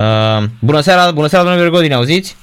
Uh, 0.00 0.44
bună 0.60 0.80
seara, 0.80 1.10
bună 1.10 1.26
seara, 1.26 1.44
domnule 1.44 1.68
Bergodi, 1.68 1.88
ne 1.88 1.94
auziți? 1.94 2.36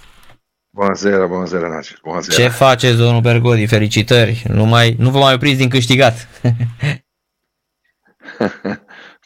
Bună 0.69 0.93
seara, 0.93 1.25
bună 1.25 1.45
seara, 1.45 1.67
Naci. 1.67 1.97
Bună 2.03 2.21
seara. 2.21 2.43
Ce 2.43 2.55
faceți, 2.55 2.97
domnul 2.97 3.21
Bergodi? 3.21 3.65
Felicitări. 3.65 4.43
Nu, 4.47 4.65
mai, 4.65 4.95
nu 4.99 5.09
vă 5.09 5.19
mai 5.19 5.33
opriți 5.33 5.57
din 5.57 5.69
câștigat. 5.69 6.27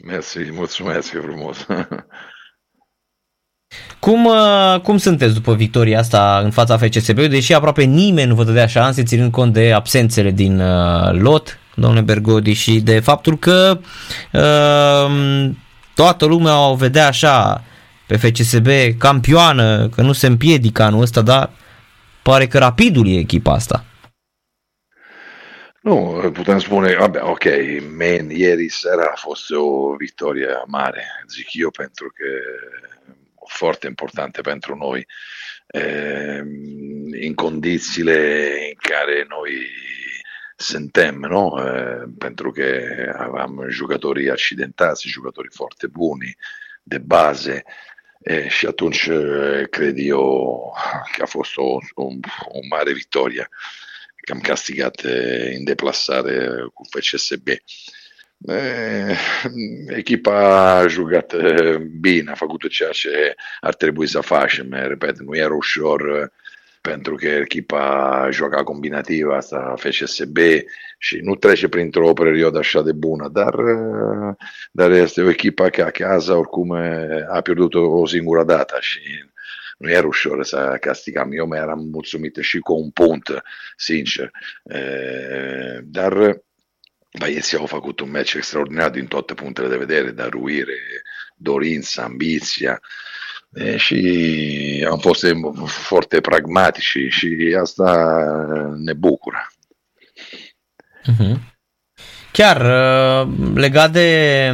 Mersi, 0.08 0.52
mulțumesc 0.52 1.10
frumos. 1.10 1.58
cum, 4.00 4.26
uh, 4.26 4.80
cum 4.84 4.98
sunteți 4.98 5.34
după 5.34 5.56
victoria 5.56 6.00
asta 6.00 6.42
în 6.44 6.52
fața 6.52 6.78
FCSB-ului, 6.78 7.30
deși 7.30 7.54
aproape 7.54 7.84
nimeni 7.84 8.28
nu 8.28 8.36
vă 8.36 8.44
dădea 8.44 8.68
șanse, 8.68 9.04
ținând 9.04 9.32
cont 9.32 9.54
de 9.54 9.74
absențele 9.74 10.32
din 10.32 10.60
uh, 10.60 11.12
lot, 11.12 11.60
domnule 11.76 12.02
Bergodi, 12.02 12.54
și 12.54 12.80
de 12.80 13.00
faptul 13.00 13.38
că 13.38 13.80
uh, 14.32 15.50
toată 15.94 16.26
lumea 16.26 16.68
o 16.68 16.76
vedea 16.76 17.08
așa 17.08 17.64
pe 18.12 18.18
FCSB 18.18 18.68
campioană, 18.98 19.90
că 19.90 20.02
nu 20.02 20.12
se 20.12 20.28
împiedică 20.28 20.84
anul 20.84 21.02
ăsta, 21.02 21.22
dar 21.22 21.50
pare 22.24 22.48
că 22.48 22.58
rapidul 22.58 23.08
e 23.08 23.18
echipa 23.18 23.54
asta. 23.54 23.86
Nu, 25.82 26.30
putem 26.34 26.60
spune, 26.60 26.96
vabbè, 26.96 27.20
ok, 27.22 27.44
man, 27.98 28.30
ieri 28.30 28.70
sera 28.70 29.14
fost 29.16 29.52
o 29.52 29.96
vittoria 29.96 30.64
mare, 30.68 31.04
zic 31.28 31.54
io, 31.54 31.70
pentru 31.70 32.12
că 32.16 32.26
foarte 33.48 33.88
importante 33.88 34.42
pentru 34.42 34.76
noi, 34.76 35.08
eh, 35.68 36.42
in 37.22 37.34
condițiile 37.34 38.50
în 38.68 38.92
care 38.92 39.26
noi 39.30 39.52
suntem, 40.56 41.16
no? 41.20 41.64
eh, 41.66 42.04
pentru 42.18 42.52
că 42.52 42.66
giocatori 43.70 44.30
accidentati, 44.30 45.10
giocatori 45.10 45.48
foarte 45.52 45.88
buni, 45.88 46.36
de 46.84 46.98
base, 46.98 47.64
e 48.22 48.48
și 48.48 48.66
atunci 48.66 49.10
cred 49.70 49.94
eu 49.98 50.74
că 51.16 51.22
a 51.22 51.26
fost 51.26 51.58
o, 51.58 51.78
o, 51.94 52.04
o 52.46 52.60
mare 52.70 52.94
victoria 52.94 53.50
că 54.16 54.32
am 54.32 54.40
castigat 54.40 55.02
în 55.56 55.64
deplasare 55.64 56.48
cu 56.74 56.84
FCSB. 56.90 57.48
Echipa 59.88 60.78
a 60.78 60.88
jucat 60.88 61.36
bine, 62.00 62.32
a 62.32 62.36
făcut 62.36 62.70
ceea 62.70 62.90
ce 62.90 63.36
ar 63.60 63.74
trebui 63.74 64.08
să 64.08 64.20
facem, 64.20 64.74
repet, 64.74 65.20
nu 65.20 65.36
era 65.36 65.54
ușor 65.54 66.32
pentru 66.82 67.16
că 67.16 67.28
echipa 67.28 68.28
joacă 68.32 68.64
combinativă, 68.64 69.36
asta 69.36 69.74
FCSB 69.78 70.38
și 70.98 71.18
nu 71.18 71.36
trece 71.36 71.68
printr-o 71.68 72.14
perioadă 72.14 72.58
așa 72.58 72.82
de 72.82 72.92
bună, 72.92 73.28
dar, 73.28 73.56
dar 74.72 74.92
este 74.92 75.22
o 75.22 75.30
echipă 75.30 75.70
che 75.70 75.82
a 75.82 75.90
casa 75.90 76.38
oricum 76.38 76.72
a 77.32 77.42
pierdut 77.44 77.74
o 77.74 78.08
singură 78.08 78.44
dată 78.44 78.78
și 78.80 79.00
nu 79.78 79.90
era 79.90 80.08
ușor 80.08 80.44
să 80.44 80.78
castigam. 80.80 81.32
Eu 81.32 81.48
mai 81.48 81.60
eram 81.60 81.88
mulțumit 81.92 82.38
și 82.40 82.60
cu 82.60 82.74
un 82.74 82.90
punct, 82.90 83.32
sincer. 83.76 84.32
Dar 85.84 86.42
Băieții 87.20 87.58
au 87.58 87.66
făcut 87.66 88.00
un 88.00 88.12
match 88.12 88.34
extraordinar 88.34 88.90
din 88.90 89.06
toate 89.06 89.34
punctele 89.34 89.68
de 89.68 89.78
vedere, 89.78 90.12
dăruire, 90.12 90.78
dorință, 91.36 92.02
ambiția 92.02 92.82
și 93.76 94.88
am 94.92 94.98
fost 94.98 95.26
foarte 95.66 96.22
pragmatici 96.22 96.98
și 97.10 97.58
asta 97.62 98.24
ne 98.84 98.94
bucură. 98.94 99.48
Uh-huh. 101.02 101.50
Chiar 102.32 102.66
legat 103.54 103.92
de, 103.92 104.52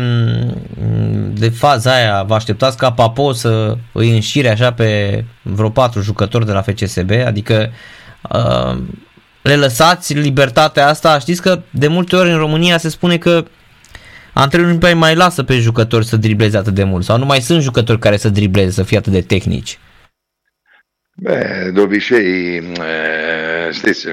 de 1.33 1.49
faza 1.49 1.95
aia, 1.95 2.23
vă 2.23 2.33
așteptați 2.33 2.77
ca 2.77 2.91
Papo 2.91 3.31
să 3.31 3.77
îi 3.91 4.09
înșire 4.09 4.49
așa 4.49 4.73
pe 4.73 5.23
vreo 5.41 5.69
patru 5.69 6.01
jucători 6.01 6.45
de 6.45 6.51
la 6.51 6.61
FCSB? 6.61 7.11
Adică 7.25 7.71
le 9.41 9.55
lăsați 9.55 10.13
libertatea 10.13 10.87
asta? 10.87 11.19
Știți 11.19 11.41
că 11.41 11.61
de 11.69 11.87
multe 11.87 12.15
ori 12.15 12.31
în 12.31 12.37
România 12.37 12.77
se 12.77 12.89
spune 12.89 13.17
că 13.17 13.45
antrenorii 14.37 14.77
nu 14.93 14.99
mai 14.99 15.15
lasă 15.15 15.43
pe 15.43 15.59
jucători 15.59 16.05
să 16.05 16.17
dribleze 16.17 16.57
atât 16.57 16.73
de 16.73 16.83
mult 16.83 17.03
sau 17.03 17.17
nu 17.17 17.25
mai 17.25 17.41
sunt 17.41 17.61
jucători 17.61 17.99
care 17.99 18.17
să 18.17 18.29
dribleze, 18.29 18.71
să 18.71 18.83
fie 18.83 18.97
atât 18.97 19.11
de 19.11 19.21
tehnici. 19.21 19.79
Beh, 21.15 21.71
de 21.73 21.79
obicei, 21.79 22.57
eh, 22.57 23.71
știți, 23.71 24.07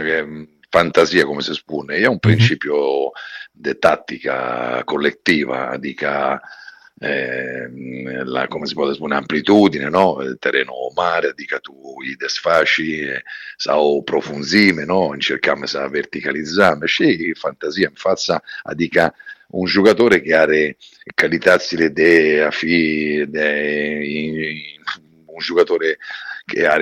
fantasia, 0.71 1.25
come 1.25 1.41
si 1.41 1.53
spune, 1.53 1.95
è 1.97 2.07
un 2.07 2.19
principio 2.19 2.77
mm-hmm. 2.77 3.51
di 3.53 3.75
tattica 3.75 4.83
collettiva, 4.85 5.69
adică 5.69 6.41
eh, 6.99 7.69
la, 8.25 8.47
come 8.47 8.67
si 8.67 8.75
può 8.75 8.91
dire, 8.91 9.15
amplitudine, 9.15 9.89
no? 9.89 10.17
terreno 10.39 10.73
mare, 10.95 11.29
adică 11.29 11.59
tu 11.59 11.75
i 12.11 12.17
desfaci 12.17 12.81
sau 13.57 14.03
profunzime, 14.03 14.85
no? 14.85 15.17
cercăm 15.19 15.65
să 15.65 15.89
verticalizzare, 15.91 16.87
și 16.87 17.35
fantasia 17.39 17.89
in 17.89 17.95
fața, 17.95 18.43
adică 18.63 19.15
un 19.55 19.67
giocatore 19.67 20.21
che 20.21 20.35
ha 20.35 20.47
de 20.47 20.77
a 22.43 22.51
fi 22.51 23.25
de, 23.29 24.55
un 25.27 25.39
giocatore 25.39 25.99
che 26.45 26.67
ha 26.67 26.77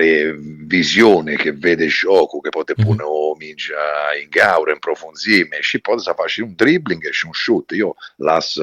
visione, 0.65 1.35
che 1.35 1.51
vede 1.53 1.87
gioco, 1.87 2.39
che 2.39 2.49
pune 2.73 3.03
o 3.03 3.35
mingea 3.35 4.15
in 4.21 4.27
gaura, 4.29 4.71
in 4.71 4.79
profunzime 4.79 5.57
și 5.61 5.79
poate 5.79 6.01
să 6.01 6.13
faci 6.15 6.37
un 6.37 6.53
dribbling 6.55 7.09
și 7.11 7.25
un 7.25 7.33
shoot. 7.33 7.71
Io 7.71 7.95
las 8.15 8.57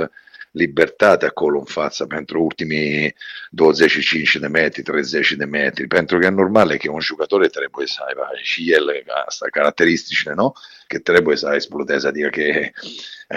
libertate 0.51 1.27
acolo 1.27 1.59
în 1.59 1.65
față 1.65 2.07
pentru 2.07 2.43
ultimii 2.43 3.15
25 3.51 4.37
de 4.37 4.47
metri, 4.47 4.83
30 4.83 5.33
de 5.33 5.45
metri, 5.45 5.87
pentru 5.87 6.19
că 6.19 6.27
e 6.27 6.29
normal 6.29 6.77
că 6.77 6.91
un 6.91 7.01
giocatore 7.01 7.47
trebuie 7.47 7.87
să 7.87 8.01
aibă 8.09 8.29
și 8.43 8.73
el 8.73 8.85
asta 9.27 9.47
caratteristicile, 9.51 10.33
no? 10.35 10.53
Che 10.87 10.99
trebuie 10.99 11.37
să 11.37 11.53
esplodeze, 11.55 12.07
adică 12.07 12.29
că 12.29 12.69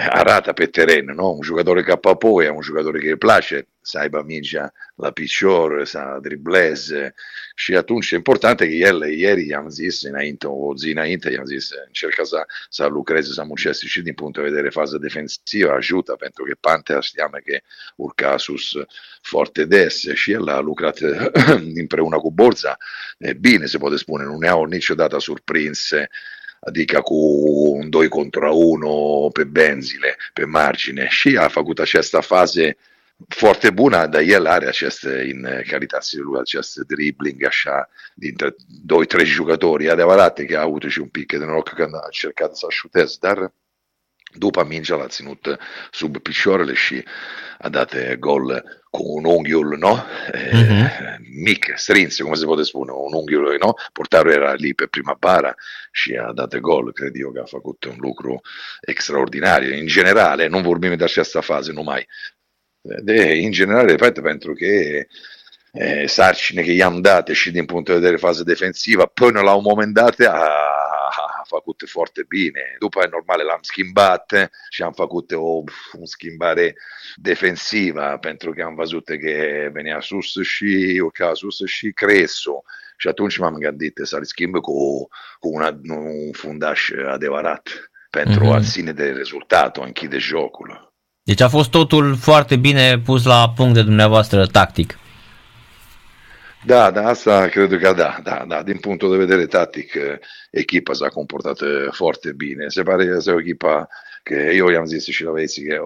arată 0.08 0.52
pe 0.52 0.66
teren, 0.66 1.04
no? 1.04 1.26
Un 1.26 1.40
giocatore 1.40 1.82
ca 1.82 1.96
Papo 1.96 2.42
è 2.42 2.48
un 2.48 2.60
giocatore 2.60 2.98
che 2.98 3.16
place 3.16 3.68
să 3.86 3.98
aibă 3.98 4.22
mingea 4.26 4.72
la 4.94 5.10
picior, 5.10 5.84
să 5.84 6.18
dribleze 6.22 7.14
și 7.54 7.76
atunci 7.76 8.10
e 8.10 8.14
important 8.14 8.58
că 8.58 8.64
el 8.64 9.02
ieri 9.02 9.46
i-am 9.46 9.68
zis 9.68 10.02
înainte, 10.02 10.46
o 10.46 10.76
zi 10.76 10.90
înainte 10.90 11.30
i-am 11.30 11.44
zis 11.44 11.70
încerca 11.86 12.22
să, 12.24 12.44
să 12.68 12.86
lucreze, 12.86 13.32
să 13.32 13.44
muncească 13.44 13.86
și 13.86 14.02
din 14.02 14.14
punct 14.14 14.34
de 14.34 14.42
vedere 14.42 14.68
fază 14.68 14.98
defensivă, 14.98 15.70
ajută 15.70 16.12
pentru 16.12 16.44
că 16.44 16.56
Pantea 16.60 17.00
știam 17.00 17.30
că 17.30 17.58
urca 17.96 18.36
sus 18.36 18.72
foarte 19.22 19.64
des 19.64 20.00
și 20.14 20.32
el 20.32 20.48
a 20.48 20.60
lucrat 20.60 20.98
împreună 21.82 22.16
cu 22.16 22.30
Borza 22.32 22.76
bine 23.40 23.66
se 23.66 23.78
poate 23.78 23.96
spune, 23.96 24.24
nu 24.24 24.36
ne-au 24.36 24.64
niciodată 24.64 25.18
surprinse 25.18 26.08
adică 26.66 27.00
cu 27.00 27.14
un 27.78 27.90
2 27.90 28.08
contra 28.08 28.50
1 28.50 29.30
pe 29.32 29.44
benzile, 29.44 30.16
pe 30.32 30.44
margine. 30.44 31.06
Și 31.10 31.36
a 31.36 31.48
făcut 31.48 31.78
această 31.78 32.20
fază 32.20 32.76
bună, 33.72 34.06
dar 34.06 34.22
el 34.22 34.46
are 34.46 34.66
aceste 34.66 35.30
în 35.32 35.62
calitățile 35.68 36.22
lui, 36.22 36.40
acest 36.40 36.76
dribbling 36.76 37.44
așa 37.44 37.88
dintre 38.14 38.54
doi, 38.82 39.06
trei 39.06 39.24
jucători. 39.24 39.84
E 39.84 39.90
adevărat 39.90 40.40
că 40.48 40.58
a 40.58 40.62
avut 40.62 40.82
și 40.88 41.00
un 41.00 41.08
pic 41.08 41.32
de 41.32 41.44
noroc 41.44 41.68
când 41.68 41.94
a 41.94 42.02
încercat 42.04 42.56
să 42.56 42.66
șuteze, 42.68 43.16
dar 43.20 43.52
după 44.36 44.64
mingea 44.64 44.96
l-a 44.96 45.06
ținut 45.06 45.58
sub 45.90 46.18
picioarele 46.18 46.74
și 46.74 47.04
a 47.58 47.68
dat 47.68 48.14
gol 48.14 48.64
cu 48.90 49.02
un 49.02 49.24
unghiul 49.24 49.76
no? 49.78 49.96
Mm-hmm. 49.96 51.18
mic, 51.44 51.72
strins, 51.74 52.16
come 52.16 52.34
si 52.34 52.44
può 52.44 52.62
spune, 52.62 52.90
un 52.90 53.12
unghiul 53.12 53.56
no? 53.60 53.74
portarul 53.92 54.32
era 54.32 54.54
lì 54.54 54.74
pe 54.74 54.86
prima 54.86 55.16
bara 55.18 55.54
și 55.92 56.14
a 56.14 56.32
dat 56.32 56.56
gol, 56.56 56.92
cred 56.92 57.12
eu 57.14 57.30
că 57.30 57.40
a 57.40 57.46
făcut 57.46 57.84
un 57.84 57.96
lucru 57.98 58.40
extraordinar. 58.80 59.62
In 59.62 59.86
generale, 59.86 60.46
non 60.46 60.62
vorbim 60.62 60.96
de 60.96 61.04
această 61.04 61.40
fază 61.40 61.72
numai, 61.72 62.08
de, 62.84 63.34
in 63.34 63.50
generale, 63.50 63.94
pentru 64.22 64.52
că 64.52 64.64
eh, 65.72 66.06
sarcine 66.06 66.62
che 66.62 66.72
i-am 66.72 67.00
date 67.00 67.32
și 67.32 67.50
din 67.50 67.64
punct 67.64 67.86
de 67.86 67.92
vedere 67.92 68.16
fază 68.16 68.42
defensivă, 68.42 69.06
până 69.06 69.40
la 69.40 69.54
un 69.54 69.62
moment 69.66 69.94
dat 69.94 70.20
a, 70.20 70.30
a 70.30 71.42
făcut 71.46 71.82
foarte 71.86 72.24
bine. 72.28 72.76
După 72.78 73.00
e 73.02 73.08
normal 73.10 73.46
l-am 73.46 73.62
schimbat 73.62 74.50
și 74.70 74.82
am 74.82 74.92
făcut 74.92 75.32
o, 75.32 75.62
un 75.92 76.06
schimbare 76.06 76.76
defensivă 77.16 78.18
pentru 78.20 78.52
că 78.52 78.62
am 78.62 78.74
văzut 78.74 79.04
că 79.04 79.70
venea 79.72 80.00
sus 80.00 80.32
și 80.42 81.00
urca 81.02 81.34
sus 81.34 81.56
și 81.66 81.92
Creso. 81.92 82.62
Și 82.96 83.08
atunci 83.08 83.36
m-am 83.36 83.54
gândit 83.54 84.00
să-l 84.02 84.24
schimb 84.24 84.54
cu, 84.54 85.08
cu 85.38 85.48
una, 85.48 85.80
un 85.88 86.32
fundaș 86.32 86.90
adevărat 87.06 87.90
pentru 88.10 88.44
mm-hmm. 88.44 88.54
a 88.54 88.60
ține 88.60 88.92
de 88.92 89.10
rezultatul, 89.10 89.82
a 89.82 89.86
închide 89.86 90.18
jocul. 90.18 90.93
Deci 91.24 91.40
a 91.40 91.48
fost 91.48 91.70
totul 91.70 92.16
foarte 92.16 92.56
bine 92.56 92.98
pus 92.98 93.24
la 93.24 93.52
punct 93.56 93.74
de 93.74 93.82
dumneavoastră 93.82 94.46
tactic. 94.46 94.98
Da, 96.66 96.90
da, 96.90 97.08
asta 97.08 97.48
cred 97.48 97.78
că 97.80 97.92
da, 97.92 98.18
da, 98.22 98.44
da. 98.48 98.62
Din 98.62 98.76
punctul 98.76 99.10
de 99.10 99.16
vedere 99.16 99.46
tactic, 99.46 99.92
echipa 100.50 100.92
s-a 100.92 101.08
comportat 101.08 101.58
foarte 101.90 102.32
bine. 102.32 102.64
Se 102.68 102.82
pare 102.82 103.06
că 103.06 103.14
este 103.16 103.30
o 103.30 103.40
echipă 103.40 103.88
che 104.22 104.52
io 104.54 104.78
am 104.78 104.84
zis 104.84 105.06
și 105.06 105.24
la 105.24 105.30
vezi 105.30 105.64
că 105.64 105.80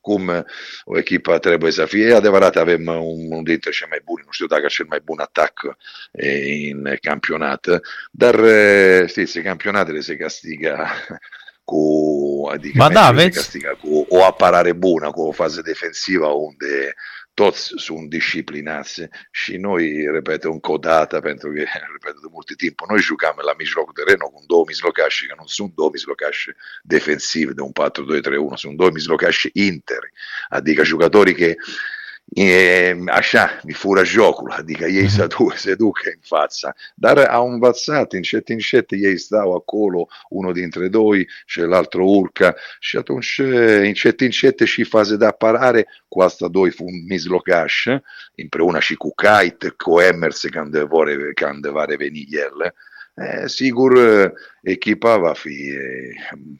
cum 0.00 0.44
o 0.84 0.98
echipă 0.98 1.38
trebuie 1.38 1.72
să 1.72 1.84
fie, 1.84 2.06
e 2.06 2.14
adevărat 2.14 2.56
avem 2.56 2.86
un, 2.86 3.32
un 3.36 3.42
dintre 3.42 3.70
cei 3.70 3.86
mai 3.90 4.00
buni, 4.04 4.22
nu 4.24 4.30
știu 4.30 4.46
dacă 4.46 4.66
cel 4.66 4.86
mai 4.88 5.00
bun 5.04 5.18
atac 5.18 5.52
în 6.12 6.96
campionat, 7.00 7.66
dar 8.10 8.36
știți, 9.06 9.38
campionatele 9.40 10.00
se 10.00 10.16
castiga 10.16 10.90
cu 11.70 11.82
adică 12.52 12.78
ba 12.78 12.88
da, 12.88 13.06
aveți... 13.06 13.36
castiga 13.36 13.78
cu 13.82 14.06
o 14.08 14.24
apărare 14.24 14.72
bună, 14.72 15.10
cu 15.10 15.20
o 15.20 15.32
fază 15.32 15.60
defensivă 15.60 16.26
unde 16.26 16.94
toți 17.34 17.72
sunt 17.76 18.08
disciplinați 18.08 19.08
și 19.30 19.56
noi, 19.56 20.06
repet, 20.12 20.44
încă 20.44 20.72
o 20.72 20.76
dată, 20.76 21.20
pentru 21.20 21.48
că, 21.48 21.58
repet, 21.94 22.14
de 22.22 22.28
mult 22.30 22.56
timp, 22.56 22.80
noi 22.88 22.98
jucam 22.98 23.36
la 23.44 23.54
mijlocul 23.58 23.92
terenului 23.92 24.32
cu 24.32 24.44
două 24.46 24.64
mijlocași, 24.66 25.26
că 25.26 25.34
nu 25.38 25.46
sunt 25.46 25.74
două 25.74 25.90
mijlocași 25.92 26.50
defensivi 26.82 27.54
de 27.54 27.62
un 27.62 27.72
4-2-3-1, 28.52 28.54
sunt 28.54 28.76
două 28.76 28.90
mijlocași 28.90 29.48
interi, 29.52 30.12
adică 30.48 30.84
jucătorii 30.84 31.34
care 31.34 31.56
e, 32.34 32.96
așa, 33.06 33.60
mi 33.64 33.72
fură 33.72 34.04
jocul, 34.04 34.50
adică 34.50 34.84
ei 34.84 35.08
se, 35.08 35.26
duc, 35.26 35.56
se 35.56 35.74
duc 35.74 35.98
în 36.04 36.20
fața, 36.20 36.74
dar 36.94 37.18
au 37.18 37.50
învățat 37.50 38.12
încet, 38.12 38.48
încet, 38.48 38.86
ei 38.88 39.18
stau 39.18 39.54
acolo, 39.54 40.08
unul 40.28 40.52
dintre 40.52 40.88
doi, 40.88 41.28
celălalt 41.46 41.92
urcă 41.92 42.56
și 42.80 42.96
atunci 42.96 43.38
încet, 43.82 44.20
încet 44.20 44.60
și 44.60 44.84
faze 44.84 45.16
de 45.16 45.24
apărare 45.24 45.86
cu 46.08 46.20
asta 46.20 46.48
doi 46.48 46.74
mijlocași, 47.08 47.88
împreună 48.36 48.78
și 48.80 48.94
cu 48.94 49.14
Kite, 49.14 49.68
cu 49.68 50.00
Emers 50.00 50.40
când, 50.40 50.76
vor, 50.76 51.32
când 51.34 51.66
va 51.66 51.84
reveni 51.84 52.26
el, 52.30 52.74
eh, 53.14 53.44
sigur 53.46 53.92
echipa 54.62 55.16
va 55.16 55.32
fi 55.32 55.72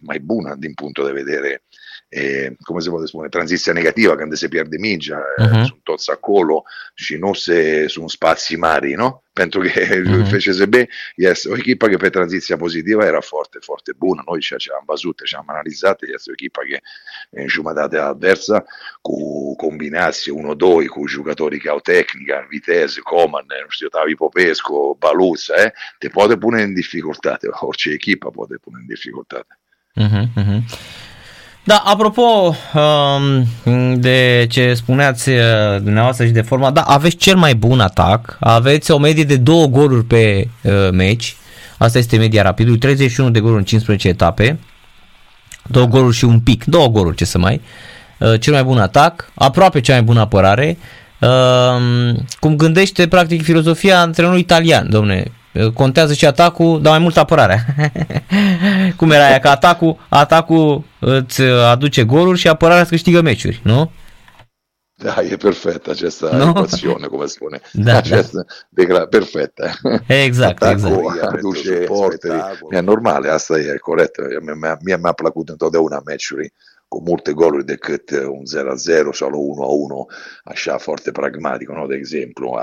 mai 0.01 0.19
bună 0.19 0.55
din 0.59 0.73
punctul 0.75 1.07
de 1.07 1.23
vedere 1.23 1.63
eh, 2.09 2.57
come 2.63 2.81
si 2.81 2.89
può 2.89 3.03
dire, 3.03 3.29
transizione 3.29 3.81
negativa 3.81 4.15
quando 4.15 4.37
si 4.37 4.49
perde 4.49 4.79
Mingia 4.79 5.19
uh-huh. 5.37 5.45
eh, 5.45 5.49
mhm. 5.49 5.65
su 5.65 5.81
Tozzacolo, 5.83 6.65
ci 6.95 7.19
non 7.19 7.35
se 7.35 7.89
su 7.89 8.07
spazi 8.07 8.57
mari, 8.57 8.95
no? 8.95 9.23
Penso 9.33 9.59
che 9.59 9.69
uh-huh. 10.01 10.25
fece 10.25 10.53
se 10.53 10.69
bene, 10.69 10.89
yes, 11.17 11.45
un'equipa 11.45 11.89
che 11.89 11.97
per 11.97 12.11
transizione 12.11 12.61
positiva 12.61 13.05
era 13.05 13.21
forte, 13.21 13.61
forte, 13.61 13.93
buona, 13.93 14.23
noi 14.27 14.41
ci 14.41 14.55
abbiamo 14.55 14.85
basute, 14.85 15.27
ci 15.27 15.35
abbiamo 15.35 15.53
analizzate, 15.53 16.07
yes, 16.07 16.27
un'equipa 16.27 16.63
che 16.63 16.83
in 17.41 17.47
giumatata 17.49 18.07
avversa, 18.07 18.65
con 19.01 19.55
combinazzi 19.57 20.31
uno-due, 20.31 20.87
con 20.87 21.05
giocatori 21.05 21.59
che 21.59 21.69
hanno 21.69 21.81
tecnica, 21.81 22.47
Vitesse, 22.49 23.03
Coman, 23.03 23.47
Tavi 23.91 24.15
Popesco, 24.15 24.95
Baluzza, 24.95 25.57
eh, 25.57 25.73
te 25.99 26.09
può 26.09 26.27
pure 26.39 26.63
in 26.63 26.73
difficoltà, 26.73 27.39
orce 27.61 27.93
equipa 27.93 28.31
può 28.31 28.47
pure 28.47 28.81
in 28.81 28.87
difficoltà. 28.87 29.45
Uh-huh. 29.95 30.29
Da, 31.67 31.83
apropo 31.85 32.57
um, 32.75 33.47
de 34.01 34.47
ce 34.49 34.75
spuneați 34.75 35.29
uh, 35.29 35.37
dumneavoastră 35.83 36.27
și 36.27 36.33
de 36.33 36.41
forma, 36.41 36.71
da, 36.71 36.81
aveți 36.81 37.17
cel 37.17 37.37
mai 37.37 37.55
bun 37.55 37.81
atac, 37.81 38.37
aveți 38.41 38.91
o 38.91 38.99
medie 38.99 39.25
de 39.25 39.37
două 39.37 39.67
goluri 39.67 40.05
pe 40.05 40.49
uh, 40.63 40.91
meci, 40.93 41.37
asta 41.79 41.99
este 41.99 42.17
media 42.17 42.43
rapidului, 42.43 42.79
31 42.79 43.31
de 43.31 43.41
goluri 43.41 43.59
în 43.59 43.65
15 43.65 44.09
etape, 44.09 44.59
două 45.63 45.87
goluri 45.87 46.17
și 46.17 46.25
un 46.25 46.41
pic, 46.41 46.65
două 46.65 46.89
goluri, 46.89 47.17
ce 47.17 47.25
să 47.25 47.39
mai, 47.39 47.61
uh, 48.19 48.41
cel 48.41 48.53
mai 48.53 48.65
bun 48.65 48.79
atac, 48.79 49.31
aproape 49.35 49.81
cea 49.81 49.93
mai 49.93 50.03
bună 50.03 50.21
apărare, 50.21 50.79
uh, 51.21 52.15
cum 52.41 52.57
gândește 52.57 53.09
practic 53.09 53.43
filozofia 53.43 54.01
antrenorului 54.01 54.43
italian, 54.43 54.91
domne, 54.91 55.33
contează 55.75 56.13
și 56.13 56.27
atacul, 56.27 56.83
dar 56.83 56.93
mai 56.93 57.03
mult 57.03 57.17
apărarea. 57.17 57.65
Cum 58.97 59.11
era 59.11 59.27
aia, 59.27 59.39
că 59.39 59.49
atacul, 59.49 60.07
atacul 60.09 60.85
îți 60.99 61.43
aduce 61.43 62.05
goluri 62.05 62.39
și 62.39 62.49
apărarea 62.49 62.81
îți 62.81 62.91
câștigă 62.91 63.21
meciuri, 63.21 63.61
nu? 63.65 63.91
Da, 64.99 65.23
e 65.31 65.37
perfetta 65.37 65.91
această 65.91 66.31
no? 66.37 66.49
equazione, 66.49 67.07
come 67.07 67.27
spune. 67.27 67.61
Da, 67.73 67.97
această 67.97 68.47
da. 68.47 68.83
Decla- 68.83 69.09
perfetta. 69.11 69.71
Exact, 70.07 70.63
Atacul 70.63 71.13
exact. 71.15 71.33
aduce 71.33 71.85
supporteri. 71.87 72.43
E 72.71 72.81
normale, 72.81 73.29
asta 73.29 73.59
e 73.59 73.77
corect. 73.77 74.15
Mie 74.85 74.97
mi-a 74.97 75.13
plăcut 75.13 75.49
întotdeauna 75.49 76.03
meciuri 76.05 76.53
cu 76.89 77.03
multe 77.07 77.33
goluri 77.33 77.65
decât 77.65 78.11
un 78.11 78.43
0-0 78.43 79.13
sau 79.13 80.07
1-1, 80.11 80.15
așa 80.45 80.79
foarte 80.79 81.11
pragmatico, 81.11 81.73
no? 81.73 81.87
de 81.87 81.95
exemplu. 81.95 82.59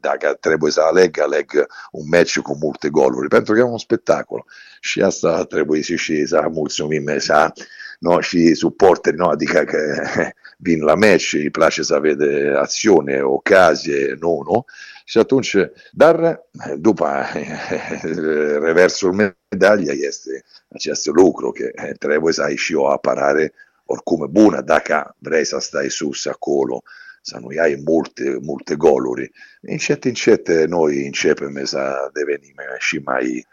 Dacă 0.00 0.36
trebuie 0.40 0.72
să 0.72 0.80
aleg, 0.80 1.20
aleg 1.20 1.66
un 1.92 2.08
match 2.10 2.38
cu 2.38 2.56
multe 2.60 2.88
goluri, 2.88 3.28
pentru 3.28 3.52
că 3.52 3.58
e 3.58 3.62
un 3.62 3.78
spectacol. 3.78 4.44
Și 4.80 5.02
asta 5.02 5.44
trebuie 5.44 5.80
și, 5.80 5.96
și 5.96 6.26
să 6.26 6.46
mulțumim 6.50 7.18
să, 7.18 7.52
no? 7.98 8.20
și 8.20 8.54
suporteri, 8.54 9.16
no? 9.16 9.28
adică 9.28 9.64
că 9.64 9.78
vin 10.66 10.82
la 10.82 10.94
match, 10.94 11.32
îi 11.32 11.50
place 11.50 11.82
să 11.82 11.98
vede 11.98 12.52
acțiune, 12.56 13.20
ocazie, 13.22 14.16
nu, 14.20 14.42
nu? 14.50 14.64
Și 15.04 15.18
atunci, 15.18 15.56
dar 15.92 16.44
după 16.76 17.24
reversul 18.66 19.12
medagliei 19.12 20.06
este 20.06 20.44
acest 20.68 21.06
lucru 21.06 21.50
că 21.50 21.92
trebuie 21.98 22.32
să 22.32 22.42
ai 22.42 22.56
și 22.56 22.74
o 22.74 22.88
apărare 22.88 23.52
oricum 23.88 24.28
bună 24.30 24.60
dacă 24.60 25.16
vrei 25.18 25.44
să 25.44 25.56
stai 25.60 25.90
sus 25.90 26.26
acolo, 26.26 26.82
să 27.22 27.38
nu 27.40 27.46
ai 27.62 27.82
multe, 27.86 28.38
multe 28.42 28.74
goluri. 28.74 29.30
Încet, 29.60 30.04
încet 30.04 30.48
noi 30.66 31.04
începem 31.04 31.60
să 31.64 31.94
devenim 32.12 32.54
și 32.78 33.00
mai 33.04 33.46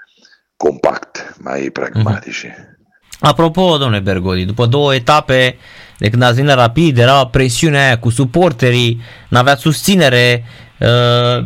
compact, 0.58 1.36
mai 1.40 1.70
pragmatici. 1.70 2.46
Mm-hmm. 2.48 2.76
Apropo, 3.20 3.78
domnule 3.78 4.00
Bergodi, 4.00 4.46
după 4.46 4.66
două 4.66 4.96
etape 4.96 5.58
de 5.98 6.10
când 6.10 6.22
ați 6.22 6.36
venit 6.36 6.50
la 6.50 6.56
rapid, 6.56 6.98
era 6.98 7.28
presiunea 7.28 7.86
aia 7.86 8.00
cu 8.00 8.10
suporterii, 8.10 9.02
n-avea 9.30 9.56
susținere, 9.56 10.44
uh, 10.80 11.46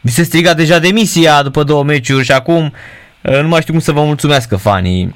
vi 0.00 0.10
se 0.10 0.22
striga 0.22 0.54
deja 0.54 0.78
demisia 0.78 1.42
după 1.42 1.62
două 1.62 1.84
meciuri 1.84 2.24
și 2.24 2.32
acum 2.32 2.72
uh, 3.22 3.40
nu 3.40 3.48
mai 3.48 3.60
știu 3.60 3.72
cum 3.72 3.82
să 3.82 3.92
vă 3.92 4.04
mulțumească 4.04 4.56
fanii. 4.56 5.14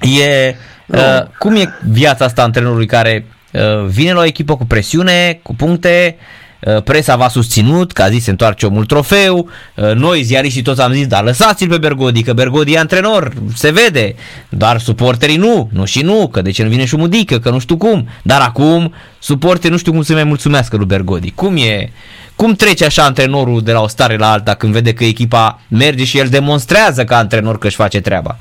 E, 0.00 0.54
uh, 0.86 1.22
cum 1.38 1.54
e 1.54 1.78
viața 1.90 2.24
asta 2.24 2.42
antrenorului 2.42 2.86
care 2.86 3.26
uh, 3.52 3.86
vine 3.86 4.12
la 4.12 4.20
o 4.20 4.24
echipă 4.24 4.56
cu 4.56 4.66
presiune, 4.66 5.40
cu 5.42 5.54
puncte, 5.54 6.16
uh, 6.60 6.82
presa 6.82 7.16
v-a 7.16 7.28
susținut, 7.28 7.92
că 7.92 8.02
a 8.02 8.08
zis 8.08 8.22
se 8.22 8.30
întoarce 8.30 8.66
omul 8.66 8.84
trofeu, 8.84 9.48
uh, 9.74 9.92
noi 9.94 10.22
ziariștii 10.22 10.62
toți 10.62 10.80
am 10.80 10.92
zis, 10.92 11.06
dar 11.06 11.24
lăsați-l 11.24 11.68
pe 11.68 11.78
Bergodi, 11.78 12.22
că 12.22 12.32
Bergodi 12.32 12.72
e 12.72 12.78
antrenor, 12.78 13.32
se 13.54 13.70
vede, 13.70 14.14
dar 14.48 14.80
suporterii 14.80 15.36
nu, 15.36 15.68
nu 15.72 15.84
și 15.84 16.02
nu, 16.02 16.28
că 16.28 16.42
de 16.42 16.50
ce 16.50 16.62
nu 16.62 16.68
vine 16.68 16.84
și 16.84 16.96
Mudică, 16.96 17.38
că 17.38 17.50
nu 17.50 17.58
știu 17.58 17.76
cum, 17.76 18.08
dar 18.22 18.40
acum 18.40 18.94
suporterii 19.18 19.70
nu 19.70 19.76
știu 19.76 19.92
cum 19.92 20.02
să 20.02 20.12
mai 20.12 20.24
mulțumească 20.24 20.76
lui 20.76 20.86
Bergodi. 20.86 21.30
Cum 21.30 21.56
e, 21.56 21.90
cum 22.36 22.54
trece 22.54 22.84
așa 22.84 23.04
antrenorul 23.04 23.62
de 23.62 23.72
la 23.72 23.80
o 23.80 23.88
stare 23.88 24.16
la 24.16 24.30
alta 24.30 24.54
când 24.54 24.72
vede 24.72 24.92
că 24.92 25.04
echipa 25.04 25.60
merge 25.68 26.04
și 26.04 26.18
el 26.18 26.28
demonstrează 26.28 27.04
ca 27.04 27.16
antrenor 27.16 27.58
că 27.58 27.66
își 27.66 27.76
face 27.76 28.00
treaba? 28.00 28.38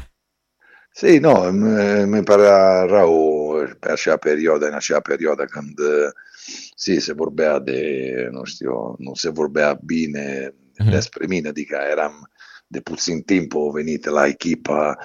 Sì, 0.98 1.20
no, 1.20 1.52
mi 2.06 2.24
pare 2.24 2.48
rău 2.88 3.54
pe 3.80 3.92
acea 3.92 4.18
perioadă, 4.18 4.68
în 4.68 4.74
acea 4.74 5.00
perioadă 5.00 5.46
când 5.46 5.74
sì, 6.76 6.98
se 7.00 7.14
vorbea 7.14 7.60
de, 7.60 8.30
nu 8.32 8.44
știu, 8.44 8.96
nu 8.98 9.14
se 9.14 9.30
vorbea 9.30 9.80
bine 9.86 10.50
mm-hmm. 10.50 10.90
despre 10.90 11.26
mine, 11.28 11.48
adică 11.48 11.78
eram 11.92 12.30
de 12.68 12.82
puțin 12.82 13.22
timp 13.22 13.54
au 13.54 13.72
venit 13.72 14.06
la 14.06 14.26
echipa 14.26 14.98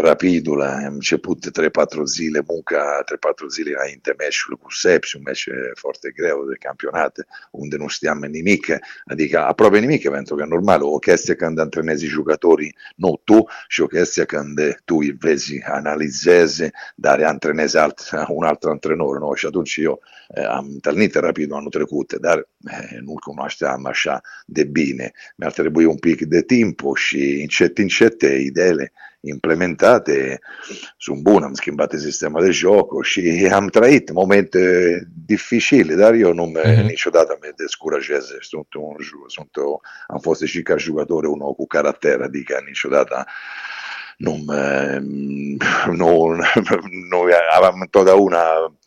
Rapidul, 0.00 0.62
am 0.62 0.94
început 0.94 1.60
3-4 1.60 2.02
zile 2.04 2.42
munca, 2.46 3.04
3-4 3.44 3.46
zile 3.50 3.70
înainte 3.78 4.14
meciului 4.18 4.58
cu 4.62 4.72
Seps, 4.72 5.12
un 5.12 5.20
meci 5.24 5.48
foarte 5.74 6.12
greu 6.16 6.44
de 6.48 6.56
campionat, 6.58 7.26
unde 7.50 7.76
nu 7.76 7.86
știam 7.86 8.18
nimic, 8.18 8.66
adică 9.04 9.38
aproape 9.38 9.78
nimic, 9.78 10.10
pentru 10.10 10.34
că 10.34 10.44
normal, 10.44 10.82
o 10.82 10.98
chestie 10.98 11.34
când 11.34 11.58
antrenezi 11.58 12.06
jucătorii, 12.06 12.76
nu 12.96 13.20
tu, 13.24 13.46
și 13.68 13.80
o 13.80 13.86
chestie 13.86 14.24
când 14.24 14.80
tu 14.84 14.96
îi 14.96 15.16
vezi, 15.18 15.62
analizezi, 15.64 16.70
dar 16.94 17.22
antrenezi 17.22 17.76
alt, 17.76 18.10
un 18.28 18.44
alt 18.44 18.62
antrenor, 18.62 19.18
no? 19.18 19.34
și 19.34 19.46
atunci 19.46 19.76
eu 19.76 20.00
eh, 20.28 20.48
am 20.48 20.68
întâlnit 20.72 21.14
Rapidul 21.14 21.56
anul 21.56 21.70
trecut, 21.70 22.12
dar 22.12 22.48
eh, 22.70 22.98
nu 23.00 23.14
cunoșteam 23.24 23.86
așa 23.86 24.20
de 24.46 24.64
bine, 24.64 25.12
mi-ar 25.36 25.52
trebui 25.52 25.84
un 25.84 25.96
pic 25.96 26.22
de 26.22 26.42
timp, 26.42 26.80
și 26.94 27.38
încet, 27.40 27.78
încet 27.78 28.22
ideile 28.22 28.92
implementate 29.28 30.40
sunt 30.96 31.22
bune, 31.22 31.44
am 31.44 31.54
schimbat 31.54 31.92
sistemul 31.92 32.44
de 32.44 32.50
joc 32.50 33.04
și 33.04 33.50
am 33.52 33.66
trăit 33.66 34.12
momente 34.12 34.60
dificile, 35.26 35.94
dar 35.94 36.14
eu 36.14 36.32
nu 36.32 36.44
me, 36.44 36.60
mm-hmm. 36.60 36.84
niciodată 36.84 37.38
mă 37.40 37.52
descurajez. 37.56 38.26
Sunt 38.40 38.74
un, 38.74 38.96
sunt 39.26 39.56
o, 39.56 39.80
am 40.06 40.18
fost 40.18 40.42
și 40.42 40.62
ca 40.62 40.76
jucător 40.76 41.24
unul 41.24 41.54
cu 41.54 41.66
caracter, 41.66 42.20
adică 42.20 42.62
niciodată 42.66 43.24
nu, 44.16 44.44
nu, 45.92 46.36
nu 47.10 47.18
aveam 47.56 47.80
întotdeauna 47.80 48.38
positività 48.38 48.64
di 48.66 48.74
che 48.76 48.85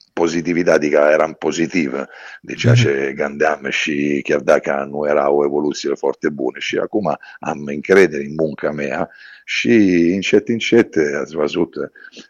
erano 1.11 1.33
positive 1.33 2.07
diceva 2.41 2.73
mm-hmm. 2.73 3.09
c'è 3.09 3.13
grande 3.15 3.69
și 3.69 4.21
chiar 4.23 4.39
dacă 4.39 4.87
nu 4.89 5.07
era 5.07 5.29
o 5.29 5.45
evoluție 5.45 5.93
foarte 5.93 6.29
bună 6.29 6.59
și 6.59 6.77
acum 6.77 7.17
am 7.39 7.63
încredere 7.65 8.23
în 8.23 8.33
munca 8.37 8.71
mea 8.71 9.09
și 9.45 9.75
încet 10.13 10.47
încet 10.47 10.95
ați 11.21 11.35
văzut 11.35 11.75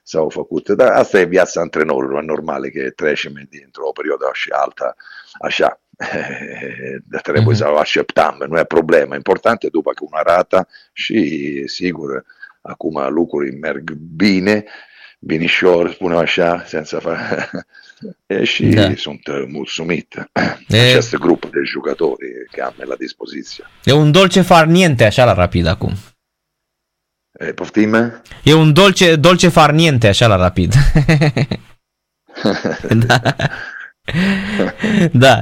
s-au 0.04 0.30
făcut 0.30 0.70
dar 0.70 0.92
asta 0.92 1.20
e 1.20 1.26
viața 1.26 1.62
antrenorilor 1.62 2.24
normale 2.24 2.70
că 2.70 2.90
trecem 2.90 3.34
dintr-o 3.50 3.92
perioadă 3.92 4.30
și 4.34 4.50
alta 4.50 4.96
așa 5.40 5.80
trebuie 7.24 7.54
mm-hmm. 7.54 7.58
să 7.58 7.72
o 7.72 7.78
așteptăm, 7.78 8.46
nu 8.48 8.60
e 8.60 8.64
problemă. 8.64 9.16
Important 9.16 9.64
e 9.64 9.68
după 9.68 9.92
că 9.92 10.04
una 10.12 10.22
rata 10.36 10.68
și 10.94 11.64
sigur 11.68 12.26
acum 12.62 13.08
lucrurile 13.10 13.58
merg 13.58 13.92
bine 14.16 14.66
binișor, 15.20 15.92
spunem 15.92 16.18
așa, 16.18 16.64
senza 16.68 17.00
fare... 17.00 17.50
e 18.28 18.44
și 18.44 18.66
da. 18.66 18.94
sunt 18.96 19.22
mulțumit 19.48 20.30
e... 20.68 20.80
acest 20.80 21.16
grup 21.16 21.42
de 21.42 21.60
jucători 21.66 22.26
che 22.52 22.62
am 22.62 22.74
la 22.78 22.96
dispoziție. 22.96 23.64
E 23.84 23.92
un 23.92 24.12
dolce 24.12 24.42
far 24.42 24.66
niente 24.66 25.06
așa 25.06 25.26
la 25.26 25.34
rapid 25.34 25.66
acum. 25.66 25.94
E, 27.40 27.46
poftim? 27.46 28.22
E 28.44 28.54
un 28.54 28.74
dolce, 28.74 29.16
dolce 29.16 29.48
far 29.48 29.72
niente 29.72 30.08
așa 30.08 30.28
la 30.28 30.36
rapid. 30.36 30.74
da. 33.08 33.36
da, 35.12 35.42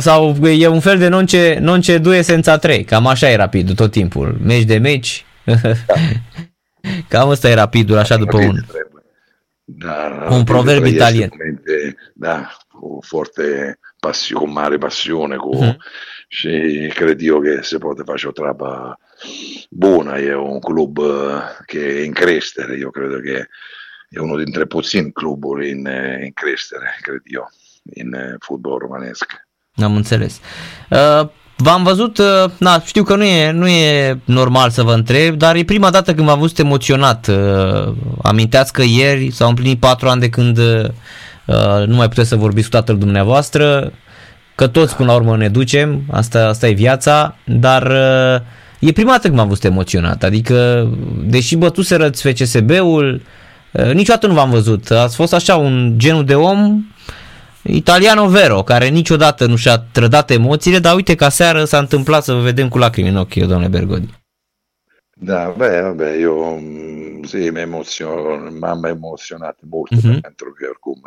sau 0.00 0.46
e 0.46 0.66
un 0.66 0.80
fel 0.80 0.98
de 0.98 1.08
non 1.08 1.26
ce, 1.26 1.58
non 1.60 1.80
ce 1.80 1.98
due 1.98 2.22
senza 2.22 2.58
tre, 2.58 2.82
cam 2.82 3.06
așa 3.06 3.30
e 3.30 3.36
rapid 3.36 3.74
tot 3.74 3.90
timpul, 3.90 4.36
meci 4.42 4.64
de 4.64 4.78
meci. 4.78 5.24
Da. 5.44 5.54
Cam 7.08 7.28
ăsta 7.28 7.48
e 7.48 7.54
rapidul, 7.54 7.98
așa 7.98 8.16
după 8.16 8.36
un... 8.36 8.64
Da, 9.72 10.26
un 10.30 10.44
proverb 10.44 10.84
italiano. 10.86 11.36
Da, 12.14 12.50
con 12.68 13.00
forte 13.02 13.78
passione, 13.98 14.44
con 14.44 14.52
mare 14.52 14.78
passione, 14.78 15.36
con, 15.36 15.64
mm. 15.64 15.80
sì, 16.28 16.90
credo 16.92 17.40
che 17.40 17.62
se 17.62 17.78
fare 17.78 18.04
una 18.04 18.32
trappa 18.32 18.98
buona, 19.68 20.16
è 20.16 20.34
un 20.34 20.58
club 20.58 21.64
che 21.66 21.98
è 21.98 22.00
in 22.00 22.12
crescita, 22.12 22.72
io 22.72 22.90
credo 22.90 23.20
che 23.20 23.48
è 24.08 24.18
uno 24.18 24.36
dei 24.36 24.50
tre 24.50 24.66
pochini 24.66 25.12
club 25.12 25.60
in, 25.60 25.86
in 26.22 26.32
crescita, 26.34 26.78
credo 27.00 27.22
io, 27.26 27.48
in 27.94 28.36
football 28.40 28.78
romanesco. 28.78 29.36
Am 29.76 29.96
înțeles. 29.96 30.40
Uh, 30.90 31.30
V-am 31.62 31.82
văzut, 31.82 32.18
uh, 32.18 32.50
na, 32.58 32.82
știu 32.84 33.02
că 33.02 33.16
nu 33.16 33.24
e, 33.24 33.50
nu 33.50 33.68
e 33.68 34.18
normal 34.24 34.70
să 34.70 34.82
vă 34.82 34.92
întreb, 34.92 35.36
dar 35.36 35.54
e 35.54 35.64
prima 35.64 35.90
dată 35.90 36.14
când 36.14 36.26
v-am 36.26 36.38
văzut 36.38 36.58
emoționat. 36.58 37.26
Uh, 37.28 37.92
aminteați 38.22 38.72
că 38.72 38.82
ieri 38.86 39.30
s-au 39.30 39.48
împlinit 39.48 39.80
patru 39.80 40.08
ani 40.08 40.20
de 40.20 40.28
când 40.28 40.58
uh, 40.58 40.84
nu 41.86 41.96
mai 41.96 42.08
puteți 42.08 42.28
să 42.28 42.36
vorbiți 42.36 42.70
cu 42.70 42.76
tatăl 42.76 42.98
dumneavoastră, 42.98 43.92
că 44.54 44.66
toți 44.66 44.96
până 44.96 45.10
la 45.10 45.16
urmă 45.16 45.36
ne 45.36 45.48
ducem, 45.48 46.02
asta, 46.10 46.46
asta 46.46 46.68
e 46.68 46.72
viața, 46.72 47.36
dar 47.44 47.92
e 48.78 48.92
prima 48.92 49.10
dată 49.10 49.26
când 49.26 49.38
m-am 49.38 49.48
văzut 49.48 49.64
emoționat, 49.64 50.22
adică 50.22 50.88
deși 51.24 51.56
bătuserăți 51.56 52.28
FCSB-ul, 52.28 53.22
niciodată 53.92 54.26
nu 54.26 54.34
v-am 54.34 54.50
văzut, 54.50 54.90
ați 54.90 55.16
fost 55.16 55.34
așa 55.34 55.56
un 55.56 55.94
genul 55.96 56.24
de 56.24 56.34
om 56.34 56.84
Italiano 57.62 58.28
Vero, 58.28 58.62
care 58.62 58.88
niciodată 58.88 59.46
nu 59.46 59.56
și-a 59.56 59.78
trădat 59.78 60.30
emoțiile, 60.30 60.78
dar 60.78 60.94
uite 60.94 61.14
că 61.14 61.28
seară 61.28 61.64
s-a 61.64 61.78
întâmplat 61.78 62.24
să 62.24 62.32
vă 62.32 62.40
vedem 62.40 62.68
cu 62.68 62.78
lacrimi 62.78 63.08
în 63.08 63.16
ochi, 63.16 63.34
domnule 63.34 63.68
Bergodi. 63.68 64.18
Da, 65.22 65.54
beh, 65.56 65.80
vabbè, 65.82 66.16
io 66.18 66.56
sì, 67.26 67.50
mi 67.50 67.60
emoziono, 67.60 68.50
mi 68.50 68.60
ha 68.60 68.88
emozionat 68.88 69.58
molto 69.68 69.96
mm-hmm. 69.96 70.20
pentru 70.20 70.52
că 70.52 70.66
oricum, 70.68 71.00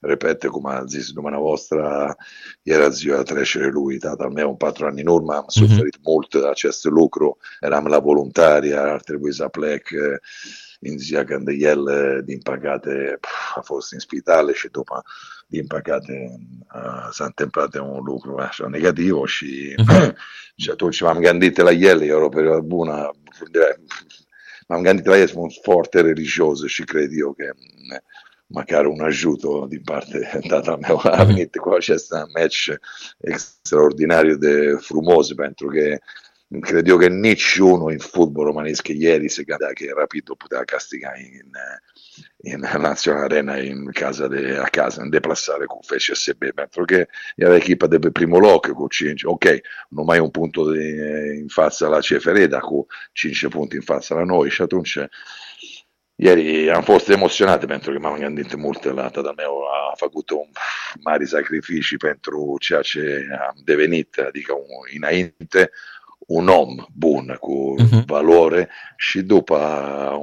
repete, 0.00 0.46
come 0.48 0.72
ha 0.72 0.84
zis 0.84 1.10
dumneavoastră, 1.10 2.14
era 2.62 2.88
ziua 2.88 3.22
trecere 3.22 3.70
lui, 3.70 3.98
tatăl 3.98 4.30
meu, 4.30 4.48
în 4.48 4.56
patru 4.56 4.86
ani 4.86 5.00
în 5.00 5.06
urmă, 5.06 5.32
am 5.34 5.42
mm-hmm. 5.44 5.68
suferit 5.68 5.96
mult 6.02 6.34
acest 6.50 6.84
lucru, 6.84 7.36
eram 7.60 7.86
la 7.86 7.98
voluntaria, 7.98 8.82
ar 8.82 9.00
trebui 9.00 9.32
să 9.32 9.48
plec 9.48 9.88
ziua 10.96 11.24
când 11.24 11.48
el, 11.48 11.84
din 12.24 12.40
păcate, 12.40 13.18
a 13.54 13.60
fost 13.60 13.92
în 13.92 13.98
spitale 13.98 14.52
și 14.52 14.68
după 14.68 15.02
din 15.46 15.66
păcate 15.66 16.38
uh, 16.74 17.08
s-a 17.10 17.24
întâmplat 17.24 17.74
un 17.74 18.02
lucru 18.04 18.36
așa 18.38 18.68
negativ 18.68 19.26
și, 19.26 19.74
uh-huh. 19.78 20.12
și 20.56 20.70
atunci 20.70 21.00
m-am 21.00 21.18
gândit 21.18 21.56
la 21.56 21.70
el, 21.70 22.02
era 22.02 22.24
o 22.24 22.28
perioadă 22.28 22.60
bună, 22.60 23.10
m-am 24.68 24.82
gândit 24.82 25.06
la 25.06 25.18
el, 25.18 25.26
sunt 25.26 25.52
foarte 25.62 26.00
religios 26.00 26.66
și 26.66 26.82
cred 26.82 27.08
eu 27.12 27.32
că 27.32 27.52
măcar 28.46 28.86
un 28.86 29.00
ajuto 29.00 29.66
din 29.68 29.80
parte 29.84 30.40
tatăl 30.48 30.78
meu 30.80 31.00
a 31.02 31.24
venit 31.24 31.56
cu 31.56 31.68
acest 31.68 32.12
match 32.38 32.66
extraordinar 33.18 34.34
de 34.34 34.76
frumos 34.80 35.32
pentru 35.32 35.66
că 35.66 35.98
cred 36.60 36.88
eu 36.88 36.96
că 36.96 37.08
niciunul 37.08 37.90
în 37.90 37.98
fotbal 37.98 38.44
romanesc 38.44 38.88
ieri 38.88 39.28
se 39.28 39.42
gândea 39.42 39.68
că 39.68 39.84
Rapido 39.96 40.34
putea 40.34 40.64
castiga 40.64 41.12
in, 41.18 41.50
in 42.52 42.80
National 42.80 43.22
Arena 43.22 43.58
in 43.58 43.90
casa 43.92 44.26
de, 44.28 44.58
a 44.62 44.68
casa, 44.68 45.02
in 45.02 45.10
deplassare 45.10 45.64
con 45.64 45.78
FCSB, 45.82 46.42
mentre 46.54 46.84
che 46.84 47.08
era 47.36 47.52
l'equipa 47.52 47.86
del 47.86 48.12
primo 48.12 48.38
loc 48.38 48.72
con 48.72 48.88
5, 48.88 49.28
ok, 49.30 49.60
non 49.88 50.04
mai 50.04 50.18
un 50.18 50.30
punto 50.30 50.70
di, 50.70 50.88
in 51.38 51.48
faccia 51.48 51.86
alla 51.86 52.00
Cefereda 52.00 52.60
con 52.60 52.84
5 53.12 53.48
punti 53.48 53.76
in 53.76 53.82
faccia 53.82 54.14
alla 54.14 54.24
noi, 54.24 54.54
atunci 54.58 55.08
ieri 56.18 56.68
hanno 56.68 56.82
fost 56.82 57.08
emozionati 57.08 57.66
pentru 57.66 57.92
că 57.92 57.98
m-am 57.98 58.18
gândit 58.18 58.54
mult 58.54 58.84
la 58.84 59.08
tatăl 59.08 59.34
meu 59.36 59.60
a 59.62 59.94
făcut 59.96 60.30
un 60.30 60.48
mari 61.00 61.26
sacrificii 61.26 61.96
pentru 61.96 62.56
ceea 62.60 62.80
ce 62.80 63.26
am 63.48 63.54
devenit, 63.64 64.18
adică 64.18 64.52
un, 64.52 64.96
înainte 64.96 65.70
un 66.26 66.48
om 66.48 66.86
bun 66.92 67.36
cu 67.40 67.74
uh-huh. 67.78 68.04
valore 68.06 68.68
și 68.96 69.20
după 69.20 69.58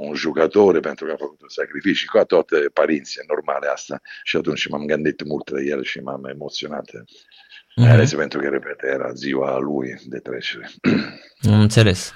un 0.00 0.14
jucător 0.14 0.80
pentru 0.80 1.04
că 1.04 1.12
a 1.12 1.16
făcut 1.18 1.50
sacrificii, 1.50 2.06
cu 2.06 2.24
toate 2.24 2.56
părinții, 2.72 3.20
e 3.20 3.24
normal 3.28 3.70
asta. 3.72 4.00
Și 4.22 4.36
atunci 4.36 4.68
m-am 4.68 4.84
gândit 4.84 5.24
mult 5.24 5.48
la 5.48 5.60
el 5.60 5.84
și 5.84 5.98
m-am 5.98 6.24
emoționat. 6.24 6.90
Uh-huh. 6.90 7.90
Ales 7.90 8.14
pentru 8.14 8.38
că, 8.38 8.48
repet, 8.48 8.82
era 8.82 9.12
ziua 9.12 9.58
lui 9.58 9.94
de 10.06 10.18
trecere. 10.18 10.70
Am 11.52 11.60
înțeles. 11.60 12.12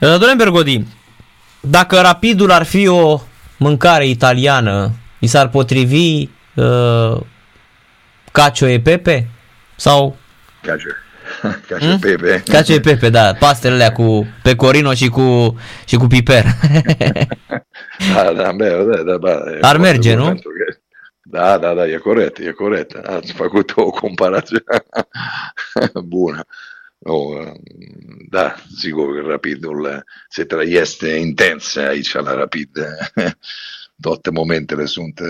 Uh, 0.00 0.08
domnule 0.08 0.34
Bergodi, 0.36 0.84
dacă 1.60 2.00
rapidul 2.00 2.50
ar 2.50 2.62
fi 2.62 2.86
o 2.86 3.20
mâncare 3.58 4.08
italiană, 4.08 4.90
i 5.20 5.26
s-ar 5.26 5.48
potrivi 5.48 6.28
uh, 6.54 7.20
cacio 8.32 8.66
e 8.66 8.80
pepe? 8.80 9.28
Sau? 9.76 10.16
Cacio 10.62 10.90
Cacio 11.68 11.86
hmm? 11.86 11.98
Pepe. 11.98 12.42
Cacio 12.44 12.72
e 12.72 12.80
Pepe, 12.80 13.08
da, 13.08 13.34
pastele 13.38 13.90
cu 13.94 14.26
pecorino 14.42 14.94
și 14.94 15.08
cu, 15.08 15.58
și 15.84 15.96
cu 15.96 16.06
piper. 16.06 16.44
da, 18.14 18.32
da, 18.32 18.52
beh, 18.52 18.84
da, 18.90 19.02
da, 19.02 19.16
da, 19.16 19.68
Ar 19.68 19.76
merge, 19.76 20.14
nu? 20.14 20.24
Că, 20.24 20.38
da, 21.22 21.58
da, 21.58 21.74
da, 21.74 21.86
e 21.86 21.96
corect, 21.96 22.38
e 22.38 22.50
corect. 22.50 22.94
Ați 22.94 23.32
făcut 23.32 23.72
o 23.74 23.90
comparație 23.90 24.62
bună. 26.04 26.44
Oh, 26.98 27.52
da, 28.30 28.54
sigur 28.76 29.14
că 29.14 29.28
rapidul 29.28 30.04
se 30.28 30.44
trăiește 30.44 31.08
intens 31.08 31.76
aici 31.76 32.12
la 32.12 32.34
rapid 32.34 32.68
toate 34.00 34.30
momentele 34.30 34.84
sunt, 34.84 35.20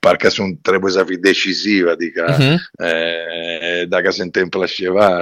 parcă 0.00 0.28
sunt, 0.28 0.58
trebuie 0.62 0.92
să 0.92 1.04
fii 1.04 1.16
decisiv, 1.16 1.88
adică 1.88 2.36
uh-huh. 2.36 2.86
e, 2.86 3.84
dacă 3.84 4.10
se 4.10 4.22
întâmplă 4.22 4.64
ceva, 4.64 5.20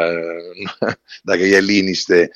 dacă 1.22 1.40
e 1.40 1.60
liniște, 1.60 2.30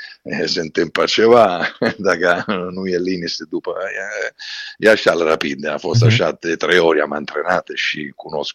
se 0.45 0.61
întâmplă 0.61 1.05
ceva, 1.05 1.77
dacă 2.09 2.45
nu 2.71 2.87
e 2.87 2.99
liniște 2.99 3.45
după, 3.51 3.75
e, 4.79 4.87
e 4.87 4.91
așa 4.91 5.13
rapid, 5.13 5.67
a 5.67 5.79
fost 5.79 6.05
uh-huh. 6.05 6.09
așa 6.09 6.37
de 6.41 6.57
trei 6.57 6.79
ori 6.79 7.01
am 7.01 7.13
antrenat 7.13 7.69
și 7.75 8.13
cunosc 8.17 8.55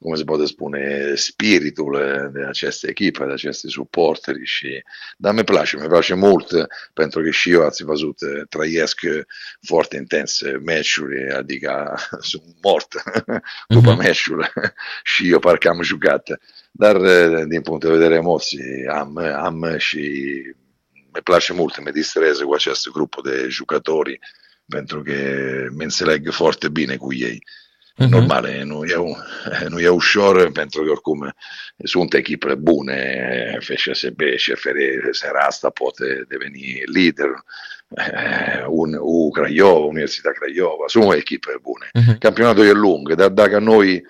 come 0.00 0.16
si 0.16 0.24
può 0.24 0.44
spune, 0.44 1.14
spiritul 1.14 1.98
de 2.32 2.44
aceste 2.44 2.88
echipe, 2.88 3.24
de 3.24 3.32
aceste 3.32 3.68
supporteri 3.68 4.44
și 4.44 4.82
da, 5.16 5.32
mi 5.32 5.44
piace, 5.44 5.76
mi 5.76 5.88
piace 5.88 6.14
mult 6.14 6.48
pentru 6.94 7.22
că 7.22 7.30
și 7.30 7.50
eu 7.50 7.64
ați 7.64 7.84
văzut, 7.84 8.18
trăiesc 8.48 9.00
foarte 9.66 9.96
intens 9.96 10.40
meciuri, 10.64 11.32
adică 11.32 11.94
sunt 12.30 12.42
mort 12.62 13.02
după 13.68 13.92
mm-hmm. 13.94 13.98
meciuri 13.98 14.52
și 15.14 15.30
eu 15.30 15.38
parcă 15.38 15.68
am 15.68 15.82
jucat, 15.82 16.28
dar 16.70 16.96
din 17.44 17.60
punct 17.60 17.84
de 17.84 17.90
vedere 17.90 18.14
emoții 18.14 18.86
am, 18.86 19.16
am 19.16 19.74
și 19.76 19.98
mi 21.12 21.22
piace 21.24 21.52
mult, 21.52 21.84
mi 21.84 21.92
distrez 21.92 22.38
cu 22.38 22.52
acest 22.52 22.88
grup 22.88 23.14
de 23.24 23.46
jucători 23.48 24.18
pentru 24.68 25.02
că 25.02 25.12
mi 25.76 25.84
înțeleg 25.84 26.30
foarte 26.30 26.68
bine 26.68 26.96
cu 26.96 27.12
ei. 27.12 27.42
Uh-huh. 27.98 28.10
Normale, 28.10 28.62
nu 28.62 28.84
e, 28.84 28.94
nu 29.68 29.80
e 29.80 29.88
ușor 29.88 30.52
pentru 30.52 30.82
că 30.82 30.90
oricum 30.90 31.34
sunt 31.84 32.14
echipe 32.14 32.54
bune, 32.54 33.58
FCSB, 33.60 34.20
CFR, 34.36 34.76
seara 35.10 35.38
asta 35.38 35.70
poate 35.70 36.24
deveni 36.28 36.82
lider, 36.84 37.28
un 38.68 38.98
U 39.00 39.30
Craiova, 39.30 39.86
Università 39.86 40.30
Craiova, 40.30 40.84
sunt 40.86 41.12
echipe 41.12 41.58
bune. 41.62 41.90
Uh-huh. 41.92 42.18
Campionatul 42.18 42.66
e 42.66 42.72
lung, 42.72 43.14
dar 43.14 43.28
dacă 43.28 43.58
noi 43.58 44.04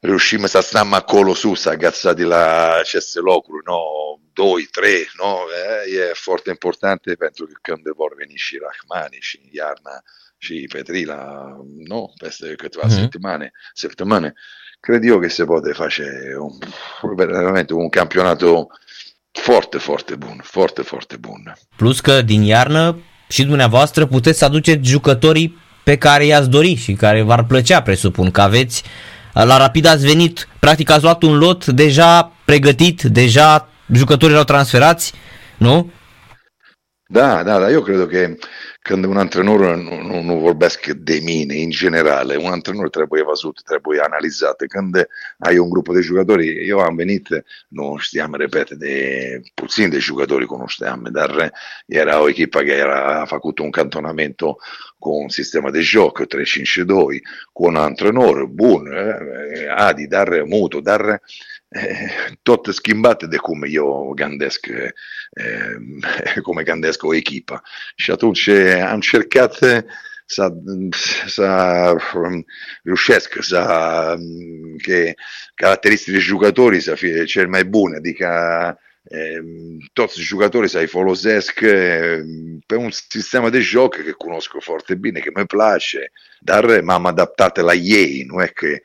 riuscimmo 0.00 0.44
a 0.44 0.60
stare 0.60 0.88
acolo 0.90 1.34
su, 1.34 1.54
agazzati 1.64 2.22
la 2.22 2.82
cesse 2.84 3.20
locuro, 3.20 3.60
no? 3.64 4.20
Due, 4.32 4.66
tre, 4.70 5.06
no? 5.16 5.44
Eh, 5.86 6.10
è 6.10 6.14
forte 6.14 6.50
importante, 6.50 7.16
penso 7.16 7.46
che 7.46 7.54
quando 7.62 7.94
vor 7.94 8.16
venisci 8.16 8.58
Rahmani, 8.58 9.18
Yarna, 9.50 10.02
ci 10.44 10.66
Petrila, 10.68 11.56
no? 11.88 12.12
Queste 12.18 12.54
che 12.56 12.68
va 12.80 12.86
mm-hmm. 12.86 13.00
settimane, 13.00 13.52
settimane, 13.72 14.34
credo 14.80 15.18
che 15.18 15.28
si 15.28 15.44
può 15.44 15.60
fare 15.72 16.34
un, 16.34 17.16
veramente 17.16 17.72
un 17.72 17.88
campionato 17.88 18.68
forte, 19.32 19.78
forte 19.78 20.16
bun, 20.16 20.40
forte, 20.42 20.82
forte 20.82 21.16
bun. 21.16 21.54
Plus 21.76 22.00
că 22.00 22.22
din 22.22 22.42
iarnă 22.42 23.02
și 23.28 23.44
dumneavoastră 23.44 24.06
puteți 24.06 24.38
să 24.38 24.44
aduceți 24.44 24.88
jucătorii 24.88 25.58
pe 25.84 25.96
care 25.98 26.24
i-ați 26.24 26.48
dori 26.48 26.74
și 26.74 26.92
care 26.92 27.22
v-ar 27.22 27.44
plăcea, 27.44 27.82
presupun, 27.82 28.30
că 28.30 28.40
aveți 28.40 28.82
la 29.32 29.56
Rapid 29.56 29.86
ați 29.86 30.06
venit, 30.06 30.48
practic 30.58 30.90
ați 30.90 31.02
luat 31.02 31.22
un 31.22 31.38
lot 31.38 31.66
deja 31.66 32.32
pregătit, 32.44 33.02
deja 33.02 33.68
jucătorii 33.92 34.34
erau 34.34 34.44
transferați, 34.44 35.12
nu? 35.58 35.92
Da, 37.06 37.42
da, 37.42 37.58
da, 37.58 37.70
io 37.70 37.82
credo 37.82 38.06
che 38.06 38.36
quando 38.86 39.08
un 39.08 39.16
antrenore 39.16 39.76
non, 39.76 40.06
non 40.06 40.40
vorbesc 40.40 40.90
de 40.90 41.20
mine 41.20 41.54
in 41.54 41.70
generale, 41.70 42.36
un 42.36 42.52
antrenore 42.52 42.88
trebuie 42.88 43.22
văzut, 43.22 43.62
trebuie 43.62 44.00
analizat. 44.00 44.64
Când 44.68 45.06
ai 45.38 45.56
un 45.58 45.68
gruppo 45.68 45.94
di 45.94 46.02
giocatori, 46.02 46.64
io 46.64 46.80
am 46.80 46.94
venit, 46.94 47.44
non 47.68 47.98
stiamo 47.98 48.36
repete, 48.36 48.74
de, 48.74 49.40
puțin 49.54 49.88
de 49.90 49.98
giocatori 49.98 50.44
conosciamo, 50.44 51.08
dar 51.08 51.50
era 51.86 52.20
o 52.20 52.28
echipa 52.28 52.62
che 52.62 52.76
era 52.76 53.24
fatto 53.26 53.62
un 53.62 53.70
cantonamento 53.70 54.58
con 54.98 55.22
un 55.22 55.28
sistema 55.30 55.70
di 55.70 55.80
gioco 55.80 56.24
3-5-2, 56.24 57.20
con 57.52 57.74
un 57.74 57.80
antrenore 57.80 58.46
buono, 58.46 58.90
eh, 58.90 59.66
Adi, 59.66 60.06
dar 60.06 60.44
muto, 60.44 60.80
dar 60.80 61.20
eh, 61.74 62.10
tot 62.42 62.66
schimbat 62.66 63.22
de 63.22 63.36
cum 63.36 63.62
eu 63.66 64.12
gândesc 64.16 64.66
eh, 64.66 66.40
come 66.42 66.62
gândesc 66.62 67.02
o 67.02 67.14
echipă. 67.14 67.62
Și 67.96 68.10
atunci 68.10 68.48
am 68.48 68.94
încercat 68.94 69.58
să, 70.26 70.52
să 71.26 71.96
riuscesc 72.82 73.36
să 73.40 74.14
che 74.82 75.14
caratteristiche 75.54 76.18
giocatori 76.18 76.80
să 76.80 76.94
fie 76.94 77.24
cel 77.24 77.48
mai 77.48 77.64
bune, 77.64 77.96
adică 77.96 78.28
eh, 79.02 79.42
toți 79.92 80.20
giocatori 80.20 80.68
sai 80.68 80.86
folosesc 80.86 81.60
eh, 81.60 82.20
per 82.66 82.78
un 82.78 82.90
sistema 82.90 83.50
di 83.50 83.60
gioco 83.60 84.02
che 84.02 84.12
conosco 84.12 84.60
forte 84.60 84.96
bene, 84.96 85.20
che 85.20 85.30
mi 85.34 85.46
piace, 85.46 86.12
dar 86.40 86.82
m-am 86.82 87.06
adaptat 87.06 87.58
la 87.58 87.72
ei, 87.72 88.24
nu 88.26 88.40
è 88.40 88.52
che 88.52 88.72
eh, 88.72 88.82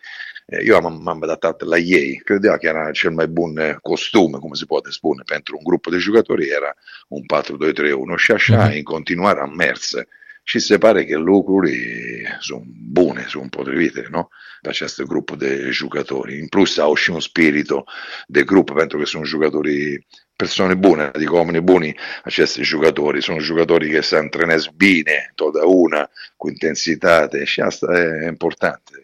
io 0.64 0.80
mi 0.80 1.02
am 1.06 1.22
adattat 1.22 1.62
la 1.62 1.78
ei, 1.78 2.22
credeva 2.24 2.58
che 2.58 2.68
era 2.68 2.92
cel 2.92 3.12
mai 3.12 3.28
buon 3.28 3.78
costume, 3.82 4.40
come 4.40 4.56
si 4.56 4.66
può 4.66 4.80
spune, 4.90 5.24
pentru 5.26 5.58
un 5.58 5.64
gruppo 5.64 5.90
di 5.90 5.98
giocatori 5.98 6.50
era 6.50 6.74
un 7.10 7.22
4-2-3-1 7.26 8.16
și 8.16 8.32
așa, 8.32 8.58
mm-hmm. 8.58 8.78
în 8.78 8.84
continuare 8.84 9.40
am 9.40 9.54
mers. 9.56 9.96
Și 10.44 10.60
se 10.60 10.78
pare 10.78 11.06
che 11.06 11.16
lucruri 11.16 12.26
sono 12.40 12.64
buone, 12.66 13.26
sono 13.28 13.48
potrivite, 13.50 14.08
no? 14.10 14.30
Da 14.62 14.72
questo 14.72 15.06
gruppo 15.06 15.36
di 15.36 15.70
giocatori. 15.70 16.40
In 16.40 16.48
plus 16.48 16.78
ha 16.78 16.88
aussi 16.88 17.12
un 17.12 17.22
spirito 17.22 17.86
del 18.26 18.46
gruppo, 18.46 18.74
penso 18.74 18.98
che 18.98 19.06
sono 19.06 19.26
giocatori 19.26 20.04
persone 20.36 20.76
buone, 20.76 21.12
dico 21.14 21.36
uomini 21.36 21.62
buoni 21.62 21.96
a 22.24 22.32
questi 22.34 22.64
giocatori, 22.64 23.22
sono 23.22 23.40
giocatori 23.40 23.90
che 23.90 24.02
sanno 24.02 24.30
trenare 24.30 24.72
bene, 24.74 25.32
toda 25.36 25.66
una, 25.66 26.10
con 26.36 26.52
intensità, 26.52 27.30
è 27.30 28.28
importante 28.28 28.99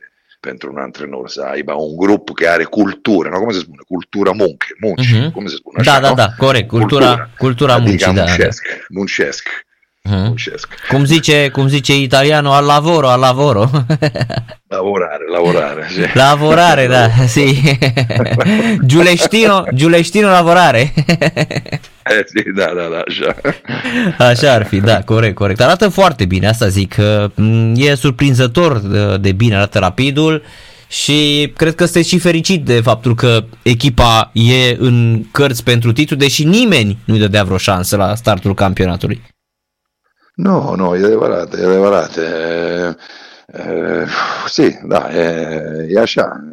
pentru 0.49 0.71
un 0.73 0.79
antrenor 0.81 1.29
să 1.29 1.41
aibă 1.51 1.73
un 1.73 1.95
grup 2.03 2.35
care 2.35 2.51
are 2.51 2.63
cultură, 2.63 3.29
nu 3.29 3.39
cum 3.39 3.51
se 3.51 3.59
spune, 3.59 3.81
cultura 3.87 4.31
muncă, 4.31 4.65
munci, 4.79 5.07
uh-huh. 5.07 5.31
cum 5.33 5.47
se 5.47 5.55
spune 5.55 5.77
așa, 5.79 5.99
Da, 5.99 6.07
da, 6.07 6.13
da, 6.13 6.27
corect, 6.37 6.67
cultura, 6.67 7.05
cultura, 7.05 7.29
cultura 7.37 7.73
adică 7.73 7.89
muncii, 7.89 8.13
da. 8.13 8.23
muncesc, 8.23 8.63
da. 8.67 8.85
muncesc. 8.89 9.43
Uh-huh. 10.09 10.25
muncesc. 10.27 10.67
Cum 10.89 11.05
zice, 11.05 11.49
cum 11.49 11.67
zice 11.67 11.93
italiano, 11.97 12.51
al 12.51 12.65
lavoro, 12.65 13.07
al 13.07 13.19
lavoro. 13.19 13.69
lavorare, 14.75 15.25
lavorare. 15.31 15.87
Sì. 15.95 16.09
Lavorare, 16.13 16.87
da, 16.87 17.09
sì. 17.27 17.77
Giuleștino, 18.89 19.65
Giuleștino 19.73 20.29
lavorare. 20.29 20.93
Eh, 22.09 22.23
sì, 22.31 22.51
da, 22.51 22.73
da, 22.73 22.87
da, 22.87 23.03
așa. 23.07 23.35
Așa 24.17 24.53
ar 24.53 24.65
fi, 24.65 24.79
da, 24.79 25.03
corect, 25.03 25.35
corect. 25.35 25.61
Arată 25.61 25.89
foarte 25.89 26.25
bine, 26.25 26.47
asta 26.47 26.67
zic. 26.67 26.95
E 27.75 27.95
surprinzător 27.95 28.77
de 29.17 29.31
bine 29.31 29.55
arată 29.55 29.79
rapidul 29.79 30.43
și 30.87 31.51
cred 31.57 31.75
că 31.75 31.83
sunteți 31.83 32.09
și 32.09 32.19
fericit 32.19 32.65
de 32.65 32.81
faptul 32.81 33.15
că 33.15 33.43
echipa 33.61 34.31
e 34.33 34.75
în 34.77 35.23
cărți 35.31 35.63
pentru 35.63 35.91
titlu, 35.91 36.15
deși 36.15 36.43
nimeni 36.43 36.97
nu-i 37.05 37.19
dădea 37.19 37.43
vreo 37.43 37.57
șansă 37.57 37.95
la 37.95 38.15
startul 38.15 38.53
campionatului. 38.53 39.21
No, 40.35 40.75
no, 40.75 40.97
e 40.97 41.05
adevărat, 41.05 41.53
e 41.53 41.65
adevărat. 41.65 42.17
E, 42.17 42.95
e, 43.53 44.05
sì, 44.47 44.79
da, 44.87 45.09
e, 45.13 45.87
e 45.89 45.99
așa. 45.99 46.43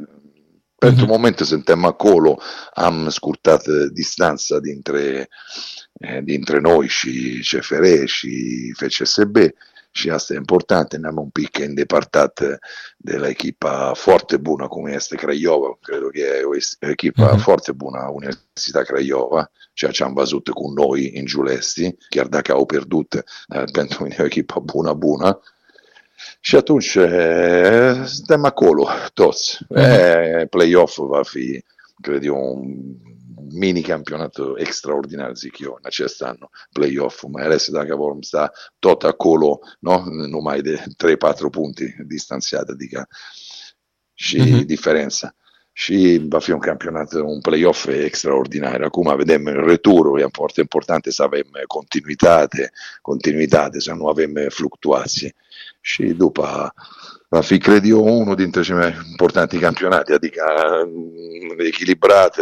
Pentru 0.83 1.05
mm-hmm. 1.05 1.09
moment 1.09 1.39
suntem 1.39 1.85
acolo, 1.85 2.39
am 2.75 3.09
scurtat 3.09 3.63
distanța 3.93 4.59
dintre, 4.59 5.29
dintre 6.23 6.59
noi 6.59 6.89
și 6.89 7.45
CFR 7.51 8.05
și 8.05 8.31
FCSB 8.77 9.37
și 9.95 10.11
asta 10.11 10.33
e 10.33 10.37
important, 10.37 10.97
ne-am 10.97 11.17
un 11.17 11.29
pic 11.29 11.59
îndepărtat 11.59 12.41
de 12.97 13.17
la 13.17 13.29
echipa 13.29 13.93
foarte 13.95 14.37
bună 14.37 14.67
cum 14.67 14.87
este 14.87 15.17
Craiova, 15.17 15.79
cred 15.83 15.99
că 15.99 16.19
e 16.19 16.43
o 16.43 16.89
echipă 16.91 17.35
mm-hmm. 17.35 17.41
foarte 17.41 17.73
bună, 17.73 18.11
Universitatea 18.13 18.95
Craiova, 18.95 19.51
ceea 19.73 19.91
ce 19.91 20.03
am 20.03 20.13
văzut 20.13 20.49
cu 20.49 20.73
noi 20.77 21.13
în 21.15 21.25
Giulesti, 21.25 21.97
chiar 22.09 22.27
dacă 22.27 22.53
au 22.53 22.67
pierdut, 22.67 23.15
eh, 23.15 23.65
pentru 23.73 24.03
mine 24.03 24.15
e 24.19 24.23
o 24.23 24.27
echipă 24.27 24.61
bună, 24.61 24.93
bună, 24.93 25.41
și 26.41 26.57
atunci 26.57 26.95
eh, 26.95 28.03
suntem 28.05 28.45
acolo, 28.45 28.89
toți. 29.15 29.59
Mm-hmm. 29.65 29.77
Eh, 29.77 30.49
play-off 30.49 30.97
va 30.97 31.23
fi, 31.23 31.65
cred 32.03 32.25
eu, 32.25 32.37
un 32.37 32.75
mini 33.53 33.83
campionato 33.83 34.59
extraordinar, 34.59 35.35
zic 35.35 35.59
eu, 35.59 35.71
în 35.71 35.83
acest 35.83 36.23
an, 36.23 36.37
play-off, 36.73 37.25
mai 37.29 37.45
ales 37.45 37.71
dacă 37.71 37.97
vom 37.97 38.21
sta 38.21 38.53
tot 38.79 39.03
acolo, 39.03 39.59
no? 39.79 40.05
numai 40.07 40.61
de 40.61 40.83
3-4 40.83 40.85
punti 41.51 41.97
distanțiat, 42.07 42.69
adică 42.69 43.09
și 44.15 44.39
mm-hmm. 44.41 44.67
diferența. 44.67 45.35
Și 45.73 46.21
va 46.29 46.39
fi 46.39 46.51
un 46.51 46.59
campionat, 46.59 47.13
un 47.13 47.41
play-off 47.41 47.87
extraordinar. 47.87 48.83
Acum 48.83 49.17
vedem 49.17 49.47
returul, 49.67 50.21
e 50.21 50.27
foarte 50.33 50.61
important 50.61 51.07
să 51.09 51.23
avem 51.23 51.45
continuitate, 51.67 52.73
continuitate, 53.03 53.81
să 53.81 53.93
nu 53.93 54.07
avem 54.07 54.31
fluctuații. 54.49 55.35
Și 55.81 56.03
după 56.03 56.75
va 57.29 57.41
fi, 57.41 57.59
cred 57.59 57.85
eu, 57.85 58.21
unul 58.21 58.35
dintre 58.35 58.63
cei 58.63 58.75
mai 58.75 58.97
importanti 59.11 59.59
campionati, 59.59 60.13
adică 60.13 60.43
echilibrat 61.67 62.37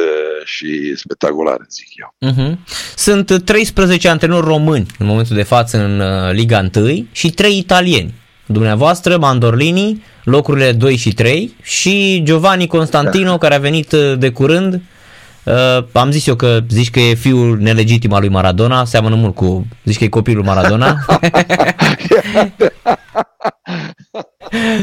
și 0.45 0.97
spectacular, 0.97 1.59
zic 1.69 1.89
eu. 1.95 2.31
Uh-huh. 2.31 2.59
Sunt 2.97 3.45
13 3.45 4.09
antrenori 4.09 4.47
români 4.47 4.87
în 4.99 5.07
momentul 5.07 5.37
de 5.37 5.43
față 5.43 5.79
în 5.79 6.01
uh, 6.01 6.33
Liga 6.33 6.69
1 6.75 7.07
și 7.13 7.31
3 7.31 7.59
italieni. 7.59 8.15
Dumneavoastră, 8.47 9.17
Mandorlini, 9.17 10.03
locurile 10.31 10.73
2 10.73 10.97
și 10.97 11.13
3 11.13 11.57
și 11.63 12.23
Giovanni 12.25 12.67
Constantino, 12.67 13.31
da. 13.31 13.39
care 13.39 13.55
a 13.55 13.59
venit 13.59 13.93
uh, 13.93 14.19
de 14.19 14.31
curând. 14.31 14.81
Uh, 15.45 15.85
am 15.93 16.11
zis 16.11 16.27
eu 16.27 16.35
că 16.35 16.61
zici 16.69 16.91
că 16.91 17.01
e 17.01 17.15
fiul 17.15 17.59
nelegitim 17.59 18.13
al 18.13 18.21
lui 18.21 18.29
Maradona, 18.29 18.85
seamănă 18.85 19.15
mult 19.15 19.35
cu, 19.35 19.67
zici 19.85 19.99
că 19.99 20.05
e 20.05 20.09
copilul 20.09 20.45
Maradona. 20.45 20.97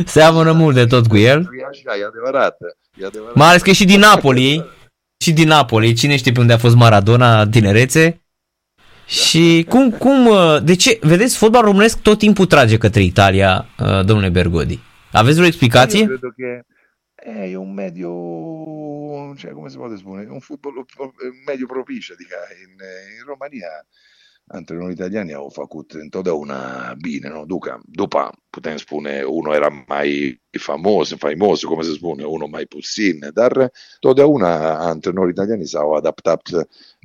Seamănă 0.05 0.51
mult 0.51 0.75
de 0.75 0.85
tot 0.85 1.07
cu 1.07 1.17
el. 1.17 1.37
E 1.37 1.65
așa, 1.69 1.99
e 1.99 2.05
adevărat. 2.05 2.57
E 3.01 3.05
adevărat. 3.05 3.35
Mai 3.35 3.47
ales 3.47 3.61
că 3.61 3.71
și 3.71 3.85
din 3.85 3.99
Napoli, 3.99 4.65
și 5.23 5.31
din 5.31 5.47
Napoli, 5.47 5.93
cine 5.93 6.17
știe 6.17 6.31
pe 6.31 6.39
unde 6.39 6.53
a 6.53 6.57
fost 6.57 6.75
Maradona 6.75 7.41
în 7.41 7.49
tinerețe. 7.49 8.21
Și 9.05 9.65
cum, 9.69 9.91
cum, 9.91 10.29
de 10.63 10.75
ce, 10.75 10.99
vedeți, 11.01 11.37
fotbal 11.37 11.63
românesc 11.63 12.01
tot 12.01 12.17
timpul 12.17 12.45
trage 12.45 12.77
către 12.77 13.01
Italia, 13.01 13.65
domnule 14.05 14.29
Bergodi. 14.29 14.79
Aveți 15.17 15.35
vreo 15.35 15.47
explicație? 15.47 15.99
Eu 15.99 16.17
cred 16.17 16.19
că 16.35 16.63
e 17.49 17.55
un 17.55 17.73
mediu, 17.73 18.13
cioè 19.37 19.51
come 19.51 19.69
si 19.69 19.77
può 19.77 19.95
spune, 19.95 20.27
un 20.29 20.39
football 20.39 20.75
un 20.77 21.43
medio 21.45 21.65
propice, 21.65 22.13
adică, 22.13 22.35
in, 22.63 22.73
in 23.17 23.23
Romania 23.25 23.85
antrenori 24.47 24.91
italiani 24.91 25.33
au 25.33 25.49
făcut 25.53 25.91
întotdeauna 25.91 26.93
bine, 27.01 27.29
nu? 27.29 27.45
Duca, 27.45 27.79
după 27.85 28.31
putem 28.49 28.77
spune, 28.77 29.23
unul 29.23 29.53
era 29.53 29.85
mai 29.87 30.41
faimos, 30.59 31.15
faimos, 31.17 31.63
come 31.63 31.83
se 31.83 31.91
spune, 31.91 32.23
unul 32.23 32.47
mai 32.47 32.65
puțin, 32.65 33.19
dar 33.33 33.71
totdeauna 33.99 34.77
antrenorii 34.77 35.31
italiani 35.31 35.67
s-au 35.67 35.91
adaptat 35.91 36.41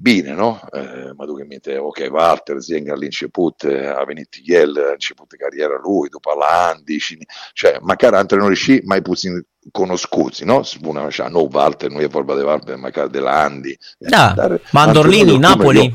bine, 0.02 0.35
no? 0.35 0.59
Eh, 0.72 1.11
mă 1.16 1.26
duc 1.26 1.38
în 1.38 1.46
minte, 1.48 1.78
ok, 1.78 1.98
Walter 2.12 2.59
Zeng 2.59 2.88
all'inceput, 2.88 3.57
a 3.96 4.05
venit 4.05 4.37
el, 4.44 4.76
a 4.88 4.92
început 4.92 5.33
cariera 5.38 5.81
lui, 5.83 6.09
după 6.09 6.31
la 6.38 6.72
Andy, 6.72 6.98
și, 6.98 7.18
cioè, 7.52 7.76
măcar 7.81 8.14
antrenorii 8.14 8.57
și 8.57 8.81
mai 8.85 9.02
puțin 9.02 9.46
cunoscuți, 9.72 10.44
no? 10.44 10.62
Spunem 10.62 11.02
așa, 11.02 11.28
nu 11.28 11.48
Walter, 11.52 11.90
nu 11.90 12.00
e 12.00 12.07
vorba 12.07 12.37
de 12.37 12.42
Walter, 12.42 12.76
măcar 12.76 13.07
de 13.07 13.18
la 13.18 13.42
Andy. 13.42 13.76
Da, 13.98 14.33
dar 14.37 14.61
Mandorlini, 14.72 15.37
Napoli. 15.37 15.85
Eu, 15.85 15.92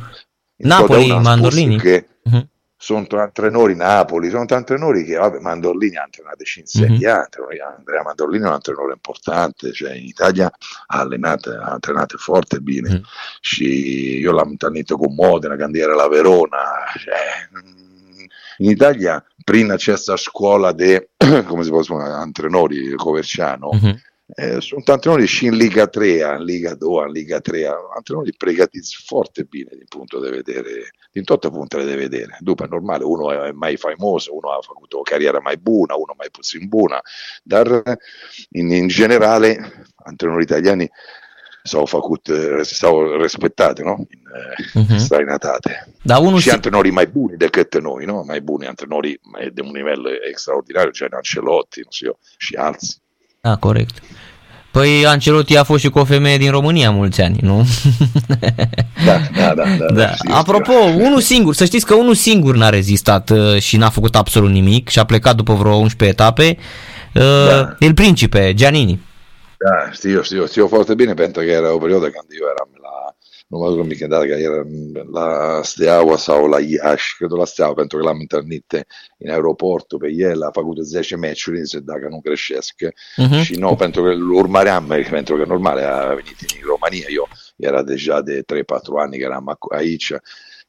Napoli, 0.57 1.07
Mandorlini. 1.19 1.77
Che 1.77 2.07
uh-huh. 2.23 2.47
Sono 2.79 3.07
antrenori 3.09 3.75
Napoli, 3.75 4.29
sono 4.29 4.45
antrenori 4.47 5.03
che, 5.03 5.15
vabbè, 5.15 5.39
Mandorlini 5.39 5.95
ha 5.97 6.07
allenato 6.11 6.43
in 6.57 6.65
Serie 6.67 7.09
A, 7.09 7.27
uh-huh. 7.27 7.75
Andrea 7.75 8.03
Mandorlini 8.03 8.43
è 8.43 8.47
un 8.47 8.53
allenatore 8.53 8.93
importante, 8.93 9.73
cioè 9.73 9.93
in 9.93 10.05
Italia 10.05 10.45
ha 10.45 10.99
allenato, 10.99 11.49
ha 11.49 11.79
allenato 11.81 12.17
forte 12.17 12.59
bene. 12.59 12.89
Uh-huh. 12.89 13.01
Și 13.41 14.19
io 14.19 14.31
l'ho 14.31 14.41
întâlnit 14.41 14.91
cu 14.91 15.11
Modena, 15.11 15.55
când 15.55 15.75
era 15.75 15.95
la 15.95 16.07
Verona, 16.07 16.85
cioè, 16.99 17.49
in 18.57 18.69
Italia 18.69 19.23
prima 19.43 19.75
c'è 19.75 19.93
questa 19.93 20.15
scuola 20.15 20.71
di, 20.71 21.01
come 21.47 21.63
si 21.63 21.69
può 21.69 21.81
dire, 21.81 22.03
antrenori 22.03 22.93
Coverciano, 22.95 23.69
uh-huh. 23.69 23.95
Eh, 24.39 24.61
sono 24.61 24.83
antrenori 24.85 25.25
in 25.41 25.57
Liga 25.57 25.87
3, 25.87 26.35
in 26.37 26.43
Liga 26.43 26.75
2, 26.75 27.05
in 27.07 27.11
Liga 27.11 27.41
3, 27.41 27.73
antrenori 27.95 28.31
pregati 28.37 28.79
forte 29.03 29.45
bene 29.45 29.71
di 29.71 29.85
punto 29.89 30.19
da 30.19 30.29
vedere, 30.29 30.91
in 31.13 31.23
tutto 31.23 31.49
punto 31.49 31.79
deve 31.79 31.95
vedere. 31.95 32.37
Dopo 32.41 32.63
è 32.63 32.67
normale, 32.67 33.03
uno 33.03 33.31
è 33.31 33.51
mai 33.51 33.77
famoso, 33.77 34.35
uno 34.35 34.51
ha 34.51 34.61
fatto 34.61 35.01
carriera 35.01 35.41
mai 35.41 35.57
buona, 35.57 35.95
uno 35.95 36.13
mai 36.15 36.29
in 36.59 36.67
buona, 36.67 37.01
Dar, 37.41 37.81
in, 38.51 38.71
in 38.71 38.85
generale, 38.85 39.87
antrenori 40.03 40.43
italiani 40.43 40.87
sono 41.63 41.87
facut, 41.87 42.61
stavo 42.61 43.19
rispettate, 43.19 43.81
no? 43.81 44.05
In, 44.07 44.83
uh-huh. 44.83 44.97
strainatate. 44.99 45.93
Da 46.03 46.19
uno 46.19 46.37
si... 46.37 46.51
antrenori 46.51 46.91
mai 46.91 47.07
buoni 47.07 47.37
decât 47.37 47.79
noi, 47.79 48.05
no? 48.05 48.23
Mai 48.23 48.41
buoni 48.41 48.67
antrenori 48.67 49.19
di 49.51 49.61
un 49.61 49.71
livello 49.71 50.11
straordinario, 50.35 50.91
cioè 50.91 51.09
Ancelotti, 51.11 51.81
non 51.81 51.91
so, 51.91 52.19
Scialzi. 52.37 53.01
Da, 53.41 53.57
corect. 53.57 54.01
Păi 54.77 55.05
Ancelotti 55.05 55.57
a 55.57 55.63
fost 55.63 55.81
și 55.81 55.89
cu 55.89 55.99
o 55.99 56.05
femeie 56.05 56.37
din 56.37 56.51
România 56.51 56.91
mulți 56.91 57.21
ani, 57.21 57.37
nu? 57.41 57.65
Da, 59.05 59.17
da, 59.35 59.53
da. 59.53 59.63
da, 59.77 59.85
da. 59.93 60.13
Apropo, 60.31 60.73
unul 60.97 61.19
singur, 61.19 61.53
să 61.53 61.65
știți 61.65 61.85
că 61.85 61.93
unul 61.93 62.13
singur 62.13 62.55
n-a 62.55 62.69
rezistat 62.69 63.29
uh, 63.29 63.57
și 63.59 63.77
n-a 63.77 63.89
făcut 63.89 64.15
absolut 64.15 64.51
nimic 64.51 64.89
și 64.89 64.99
a 64.99 65.03
plecat 65.03 65.35
după 65.35 65.53
vreo 65.53 65.75
11 65.75 66.17
etape, 66.17 66.57
uh, 67.13 67.21
da. 67.49 67.75
il 67.79 67.93
principe, 67.93 68.53
Giannini. 68.53 69.01
Da, 69.57 69.91
știu, 69.91 70.21
știu, 70.21 70.45
știu 70.45 70.67
foarte 70.67 70.93
bine 70.95 71.13
pentru 71.13 71.41
că 71.41 71.47
era 71.49 71.73
o 71.73 71.77
perioadă 71.77 72.05
când 72.05 72.27
eu 72.41 72.47
eram 72.53 72.69
la 72.81 72.96
mă 73.47 73.65
rog 73.65 73.85
mică, 73.85 74.07
dar 74.07 74.25
era 74.25 74.63
la 75.11 75.59
Steaua 75.63 76.17
sau 76.17 76.47
la 76.47 76.59
Iași, 76.59 77.15
cred 77.17 77.31
la 77.31 77.45
Steaua, 77.45 77.73
pentru 77.73 77.97
că 77.97 78.03
l-am 78.03 78.17
întâlnit 78.19 78.85
în 79.17 79.29
aeroportul 79.29 79.99
pe 79.99 80.11
el, 80.11 80.41
a 80.41 80.51
făcut 80.51 80.77
10 80.77 81.15
meciuri, 81.15 81.67
se 81.67 81.79
dacă 81.79 82.07
nu 82.09 82.19
greșesc, 82.23 82.73
uh-huh. 82.81 83.43
și 83.43 83.55
nu, 83.55 83.75
pentru 83.75 84.03
că 84.03 84.09
îl 84.09 84.31
urmăream, 84.31 84.93
pentru 85.09 85.35
că 85.35 85.45
normal 85.45 85.77
a 85.77 86.07
venit 86.07 86.39
în 86.41 86.67
România, 86.67 87.05
eu 87.09 87.27
era 87.55 87.83
deja 87.83 88.21
de 88.21 88.41
3-4 88.41 88.45
ani 88.97 89.17
că 89.17 89.23
eram 89.23 89.57
aici 89.75 90.13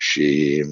și, 0.00 0.64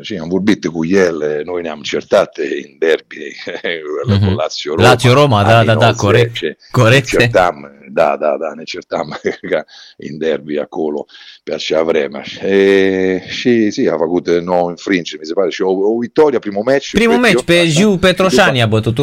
și 0.00 0.16
am 0.16 0.28
vorbit 0.28 0.66
cu 0.66 0.86
el, 0.86 1.42
noi 1.44 1.62
ne-am 1.62 1.80
certat 1.80 2.36
în 2.36 2.78
derby 2.78 3.16
mm-hmm. 3.16 4.26
cu 4.26 4.34
Lazio 4.34 4.74
Roma. 4.74 4.88
Lazio 4.88 5.12
Roma, 5.12 5.42
da, 5.42 5.64
da, 5.64 5.74
da, 5.74 5.92
corect. 5.92 6.38
corect. 6.70 7.08
Certam, 7.08 7.70
da, 7.92 8.16
da, 8.20 8.36
da, 8.40 8.52
ne 8.54 8.62
certam 8.62 9.18
in 10.06 10.18
derby 10.18 10.58
acolo 10.58 11.06
pe 11.42 11.54
acea 11.54 11.82
vreme. 11.82 12.22
E, 12.42 13.22
și 13.28 13.70
sì, 13.70 13.88
a 13.88 13.96
făcut 13.96 14.28
9 14.28 14.70
infringe, 14.70 15.16
mi 15.18 15.26
se 15.26 15.32
pare, 15.32 15.50
și 15.50 15.62
o, 15.62 15.70
o 15.70 15.98
vittoria, 15.98 16.38
primul 16.38 16.62
match. 16.64 16.90
Primul 16.92 17.18
match 17.18 17.42
pe 17.44 17.66
Giu 17.66 17.96
Petroșani 17.96 18.62
a 18.62 18.66
bătut 18.66 18.98
1-0. 18.98 19.00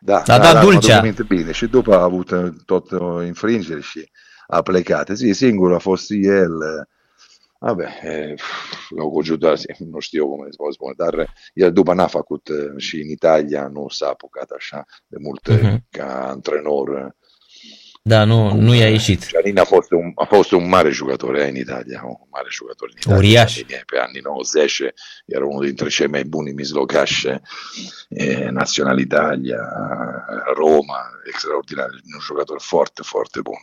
Da, 0.00 0.22
da, 0.26 0.38
dat 0.38 0.52
da, 0.52 0.60
Dulcea. 0.60 1.12
bine 1.28 1.52
și 1.52 1.66
după 1.66 1.94
a 1.94 2.02
avut 2.02 2.30
tot 2.66 2.86
infringeri 3.26 3.82
și 3.82 4.10
a 4.46 4.62
plecat. 4.62 5.10
Sì, 5.10 5.30
singuro 5.30 5.74
a 5.74 5.78
fost 5.78 6.10
el 6.10 6.50
Vabbè, 7.60 7.88
eh, 8.02 8.36
conosciuto, 8.88 9.56
sì, 9.56 9.66
non 9.78 10.00
știu 10.00 10.28
come 10.28 10.48
si 10.50 10.56
può 10.56 10.70
spune, 10.70 10.94
dar 10.96 11.34
el 11.54 11.72
după 11.72 11.94
n-a 11.94 12.06
făcut 12.06 12.48
și 12.76 13.00
în 13.00 13.08
Italia, 13.08 13.68
nu 13.68 13.88
s-a 13.88 14.08
apucat 14.08 14.50
așa 14.50 14.84
de 15.06 15.16
mult 15.20 15.48
uh-huh. 15.50 15.76
ca 15.90 16.28
antrenor. 16.28 17.16
Da, 18.02 18.24
nu, 18.24 18.54
nu 18.54 18.74
i-a 18.74 18.88
ieșit. 18.88 19.26
Giannin 19.26 19.58
a 19.58 19.64
fost, 19.64 19.90
un, 19.90 20.12
a 20.14 20.24
fost 20.24 20.52
un 20.52 20.68
mare 20.68 20.90
giocatore 20.90 21.42
eh, 21.42 21.48
in 21.48 21.56
Italia, 21.56 22.02
un 22.04 22.28
mare 22.30 22.48
giocatore 22.50 22.90
in 22.92 22.98
Italia. 23.00 23.18
Uriaș. 23.18 23.62
Pe 23.86 23.98
anni 23.98 24.20
90 24.22 24.82
era 25.26 25.44
uno 25.44 25.64
dintre 25.64 25.88
cei 25.88 26.06
mai 26.06 26.24
buni 26.24 26.52
mislocaș 26.52 27.24
eh, 28.08 28.48
Nazionale 28.50 29.00
Italia, 29.00 29.60
Roma, 30.54 31.00
extraordinario, 31.26 31.98
un 32.14 32.20
giocatore 32.26 32.58
foarte, 32.62 33.02
foarte 33.02 33.40
bun. 33.40 33.62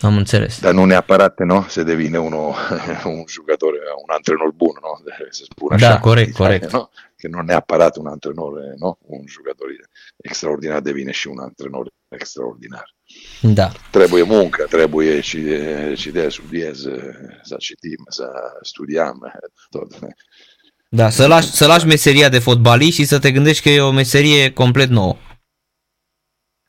Am 0.00 0.16
înțeles. 0.16 0.60
Dar 0.60 0.72
nu 0.72 0.84
neapărat, 0.84 1.38
no? 1.38 1.64
Se 1.68 1.82
devine 1.82 2.18
uno, 2.18 2.54
un 3.04 3.24
giocatore, 3.34 3.78
un 4.04 4.14
antrenor 4.14 4.52
bun, 4.56 4.74
no? 4.82 5.12
Se 5.30 5.44
spune 5.44 5.76
da, 5.76 5.86
așa. 5.86 5.94
Da, 5.94 6.00
corect, 6.00 6.36
corect. 6.36 6.72
No? 6.72 6.90
Che 7.16 7.28
non 7.28 7.50
è 7.50 7.54
apparato 7.54 8.00
un 8.00 8.06
antrenore, 8.06 8.74
no? 8.78 8.98
Un 9.00 9.24
giocatore 9.24 9.72
extraordinar 10.16 10.80
devine 10.80 11.10
și 11.10 11.26
un 11.26 11.38
antrenor 11.38 11.90
extraordinar. 12.08 12.94
Da. 13.40 13.72
Trebuie 13.90 14.22
muncă, 14.22 14.66
trebuie 14.70 15.20
cite, 15.20 16.28
studiez, 16.28 16.80
să 17.42 17.56
citim, 17.58 18.04
să 18.08 18.30
studiem, 18.62 19.32
tot. 19.70 19.98
Da, 20.88 21.10
să 21.10 21.26
lași, 21.26 21.50
să 21.50 21.66
lași 21.66 21.86
meseria 21.86 22.28
de 22.28 22.38
fotbalist 22.38 22.96
și 22.96 23.04
să 23.04 23.18
te 23.18 23.32
gândești 23.32 23.62
că 23.62 23.68
e 23.68 23.80
o 23.80 23.90
meserie 23.90 24.52
complet 24.52 24.88
nouă. 24.88 25.16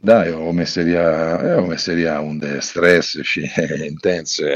Da, 0.03 0.25
e 0.25 0.31
o 0.31 0.51
meserie, 0.51 0.99
e 1.43 1.53
o 1.53 1.65
meserie 1.65 2.17
unde 2.17 2.59
stres 2.59 3.15
și 3.21 3.51
intense, 3.89 4.55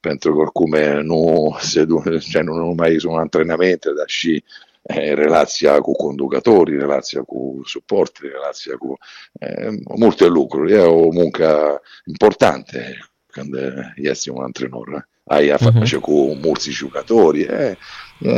pentru 0.00 0.32
că 0.32 0.38
oricum 0.38 0.70
nu, 1.02 1.56
se, 1.60 1.86
cioè 2.30 2.42
nu 2.42 2.54
numai 2.54 2.96
un 3.04 3.18
antrenament, 3.18 3.84
dar 3.84 4.06
și 4.06 4.44
eh, 4.82 5.14
relația 5.14 5.78
cu 5.78 5.92
conducătorii, 5.92 6.78
relația 6.78 7.22
cu 7.22 7.60
suporti, 7.64 8.20
relația 8.22 8.76
cu 8.78 8.98
eh, 9.32 9.68
multe 9.98 10.26
lucruri. 10.26 10.72
E 10.72 10.78
o 10.78 11.10
muncă 11.10 11.80
importantă 12.04 12.78
când 13.26 13.54
ești 13.94 14.28
un 14.28 14.42
antrenor. 14.42 15.08
Ai 15.24 15.48
a 15.48 15.56
face 15.56 15.96
uh-huh. 15.96 16.00
cu 16.00 16.38
mulți 16.42 16.70
jucători. 16.70 17.40
E, 17.40 17.76
e, 18.20 18.34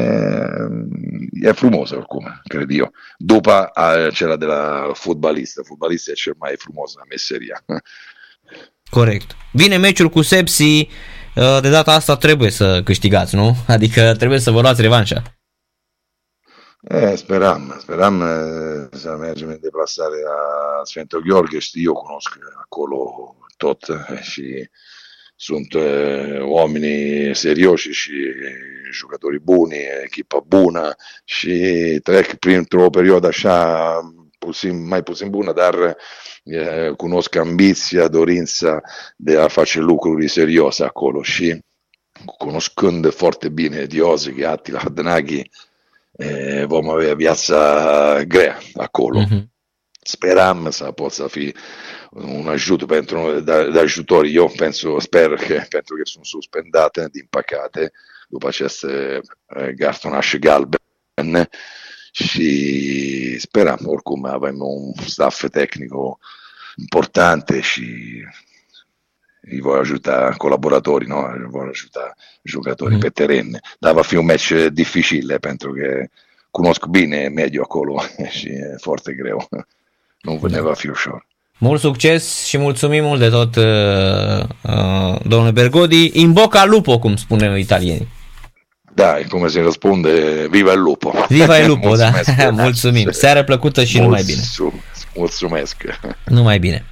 e 1.33 1.53
frumoasă 1.53 1.97
oricum, 1.97 2.41
cred 2.45 2.71
eu. 2.71 2.93
După 3.19 3.71
acela 3.75 4.37
de 4.37 4.45
la 4.45 4.91
fotbalist. 4.95 5.61
Fotbalist 5.65 6.09
e 6.09 6.13
cel 6.13 6.35
mai 6.39 6.55
frumos 6.59 6.95
la 6.95 7.03
meseria. 7.09 7.65
Corect. 8.91 9.37
Vine 9.53 9.77
meciul 9.77 10.09
cu 10.09 10.23
Sepsi, 10.23 10.89
de 11.35 11.71
data 11.71 11.93
asta 11.93 12.17
trebuie 12.17 12.51
să 12.51 12.83
câștigați, 12.85 13.35
nu? 13.35 13.57
Adică 13.67 14.15
trebuie 14.19 14.39
să 14.39 14.51
vă 14.51 14.61
luați 14.61 14.81
revanșa. 14.81 15.23
Eh, 16.83 17.13
speram, 17.17 17.77
speram 17.81 18.23
eh, 18.23 18.89
să 18.91 19.17
mergem 19.21 19.49
în 19.49 19.59
deplasare 19.61 20.17
a 20.29 20.85
Sfântul 20.85 21.23
Gheorghe, 21.23 21.59
știu, 21.59 21.83
eu 21.83 21.93
cunosc 21.93 22.39
acolo 22.61 22.97
tot 23.57 23.79
și 24.21 24.69
sunt 25.43 25.73
uh, 25.73 26.41
uomini 26.45 27.33
jucători 28.93 29.41
buni, 29.41 29.77
echipă 30.05 30.45
bună 30.47 30.95
și 31.25 31.55
trec 32.03 32.35
printr-o 32.35 32.91
perioadă 32.91 33.27
așa 33.27 33.91
puțin, 34.39 34.87
mai 34.87 35.03
puțin 35.03 35.31
bună, 35.31 35.53
dar 35.53 35.75
uh, 35.75 36.95
cunosc 36.97 37.37
ambiția, 37.37 38.09
dorința 38.09 38.81
de 39.17 39.39
a 39.39 39.49
face 39.49 39.81
lucruri 39.81 40.29
serioase 40.29 40.85
acolo 40.85 41.23
și 41.23 41.59
cunoscând 42.39 43.13
foarte 43.13 43.49
bine 43.49 43.85
Diozig, 43.85 44.43
Attila 44.43 44.79
Hadnaghi, 44.79 45.51
uh, 46.13 46.65
vom 46.65 46.91
avea 46.91 47.15
viața 47.15 48.23
grea 48.25 48.59
acolo. 48.75 49.21
Mm-hmm. 49.21 49.52
Speram 50.05 50.71
să 50.71 50.85
pot 50.85 51.13
să 51.13 51.27
fi 51.27 51.55
un 52.11 52.49
aiuto 52.49 52.87
pentru, 52.87 53.41
da, 53.41 53.63
da. 53.65 53.83
Io 54.25 54.47
penso, 54.47 54.99
spero 54.99 55.35
che, 55.35 55.67
penso 55.71 55.95
che 55.95 56.05
sono 56.05 56.25
suspendate, 56.25 57.09
impacate 57.13 57.93
dopo 58.29 58.47
aceste 58.47 59.21
eh, 59.47 59.75
cartonaș 59.77 60.37
galben 60.37 61.49
și 62.13 63.39
speram 63.39 63.79
oricum 63.85 64.25
avem 64.25 64.57
un 64.59 64.93
staff 65.07 65.49
tecnico 65.51 66.19
importante 66.77 67.61
și 67.61 67.85
gli 69.41 69.61
vuole 69.61 69.81
aiutare 69.81 70.35
collaboratori, 70.37 71.07
no? 71.07 71.37
Gli 71.37 71.49
vuole 71.49 71.71
aiutare 71.75 72.15
giocatori 72.43 72.95
mm. 72.95 73.01
per 73.01 73.13
terreno. 73.13 73.59
Dava 73.79 74.03
fi 74.03 74.17
un 74.17 74.25
match 74.25 74.67
difficile, 74.67 75.39
penso 75.39 75.71
che 75.71 76.11
conosco 76.51 76.87
bene 76.89 77.29
meglio 77.29 77.63
acolo 77.63 78.03
și 78.39 78.53
foarte 78.81 79.15
greu. 79.15 79.49
Nu 80.23 80.39
vedeva 80.41 80.75
fi 80.75 80.89
ușor. 80.89 81.27
Mult 81.59 81.81
succes 81.81 82.45
și 82.45 82.59
mulțumim 82.59 83.05
mult 83.05 83.21
de 83.21 83.29
tot, 83.29 83.57
uh, 83.57 83.65
uh, 84.63 85.21
domnule 85.23 85.51
Bergodi. 85.51 86.11
In 86.13 86.33
bocca 86.33 86.61
al 86.61 86.69
lupo, 86.69 86.99
cum 86.99 87.17
spune 87.17 87.59
italienii. 87.59 88.09
Da, 88.95 89.17
cum 89.29 89.49
se 89.49 89.61
răspunde, 89.61 90.47
viva 90.51 90.73
il 90.73 90.81
lupo. 90.81 91.13
Viva 91.29 91.59
il 91.59 91.67
lupo, 91.67 91.97
da. 92.03 92.13
Mulțumim. 92.51 93.11
Seară 93.11 93.45
plăcută 93.45 93.85
și 93.85 93.99
numai 93.99 94.23
bine. 94.23 94.43
Mulțumesc. 95.15 95.77
Numai 96.25 96.59
bine. 96.59 96.85